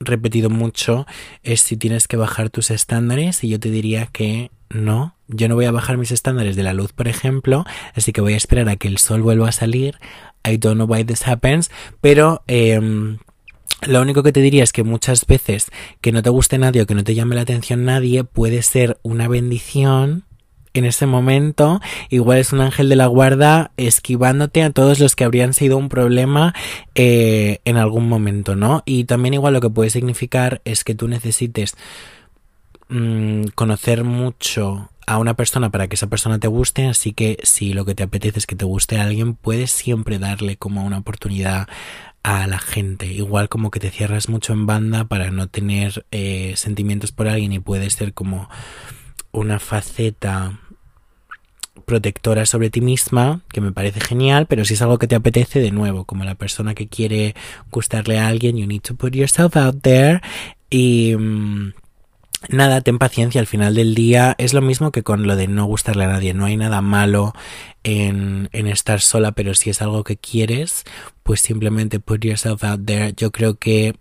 [0.00, 1.06] repetido mucho
[1.42, 5.54] es si tienes que bajar tus estándares y yo te diría que no, yo no
[5.54, 8.68] voy a bajar mis estándares de la luz, por ejemplo, así que voy a esperar
[8.68, 9.98] a que el sol vuelva a salir.
[10.44, 11.70] I don't know why this happens,
[12.00, 12.80] pero eh,
[13.86, 15.66] lo único que te diría es que muchas veces
[16.00, 18.98] que no te guste nadie o que no te llame la atención nadie puede ser
[19.02, 20.24] una bendición
[20.78, 25.24] en ese momento, igual es un ángel de la guarda esquivándote a todos los que
[25.24, 26.54] habrían sido un problema
[26.94, 28.82] eh, en algún momento, ¿no?
[28.86, 31.76] Y también igual lo que puede significar es que tú necesites
[32.88, 37.72] mm, conocer mucho a una persona para que esa persona te guste, así que si
[37.72, 40.98] lo que te apetece es que te guste a alguien, puedes siempre darle como una
[40.98, 41.68] oportunidad
[42.24, 43.06] a la gente.
[43.06, 47.52] Igual como que te cierras mucho en banda para no tener eh, sentimientos por alguien
[47.52, 48.50] y puede ser como
[49.30, 50.58] una faceta
[51.86, 55.60] protectora sobre ti misma, que me parece genial, pero si es algo que te apetece,
[55.60, 57.34] de nuevo, como la persona que quiere
[57.70, 60.20] gustarle a alguien, you need to put yourself out there.
[60.68, 61.14] Y...
[61.16, 61.72] Mm,
[62.48, 64.34] nada, ten paciencia, al final del día.
[64.38, 67.32] Es lo mismo que con lo de no gustarle a nadie, no hay nada malo
[67.82, 70.84] en, en estar sola, pero si es algo que quieres,
[71.22, 73.14] pues simplemente put yourself out there.
[73.16, 73.96] Yo creo que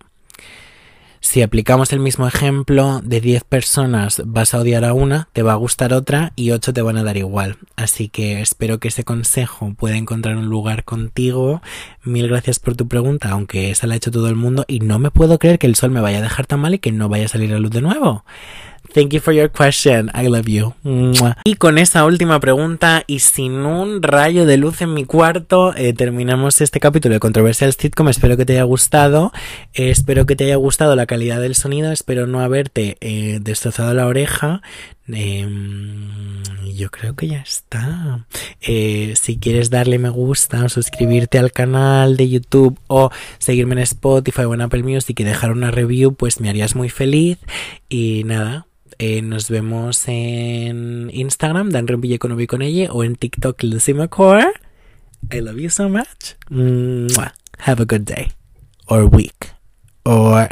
[1.26, 5.54] si aplicamos el mismo ejemplo, de 10 personas vas a odiar a una, te va
[5.54, 7.58] a gustar otra y 8 te van a dar igual.
[7.76, 11.64] Así que espero que ese consejo pueda encontrar un lugar contigo.
[12.04, 15.00] Mil gracias por tu pregunta, aunque esa la ha hecho todo el mundo y no
[15.00, 17.10] me puedo creer que el sol me vaya a dejar tan mal y que no
[17.10, 18.24] vaya a salir a luz de nuevo.
[18.96, 20.10] Thank you for your question.
[20.16, 20.74] I love you.
[21.44, 25.92] Y con esa última pregunta y sin un rayo de luz en mi cuarto, eh,
[25.92, 28.08] terminamos este capítulo de Controversial Sitcom.
[28.08, 29.34] Espero que te haya gustado.
[29.74, 31.92] Eh, espero que te haya gustado la calidad del sonido.
[31.92, 34.62] Espero no haberte eh, destrozado la oreja.
[35.10, 36.42] Em,
[36.74, 38.26] yo creo que ya está.
[38.62, 44.44] si quieres darle me gusta o suscribirte al canal de YouTube o seguirme en Spotify
[44.44, 47.40] o en Apple Music y dejar una review, pues me harías muy feliz.
[47.90, 48.68] Y nada,
[49.00, 54.48] eh, nos vemos en Instagram, Dan Rempille con con ella, o en TikTok, Lucy McCore.
[55.32, 56.36] I love you so much.
[57.60, 58.32] Have a good day,
[58.88, 59.54] or week,
[60.06, 60.48] or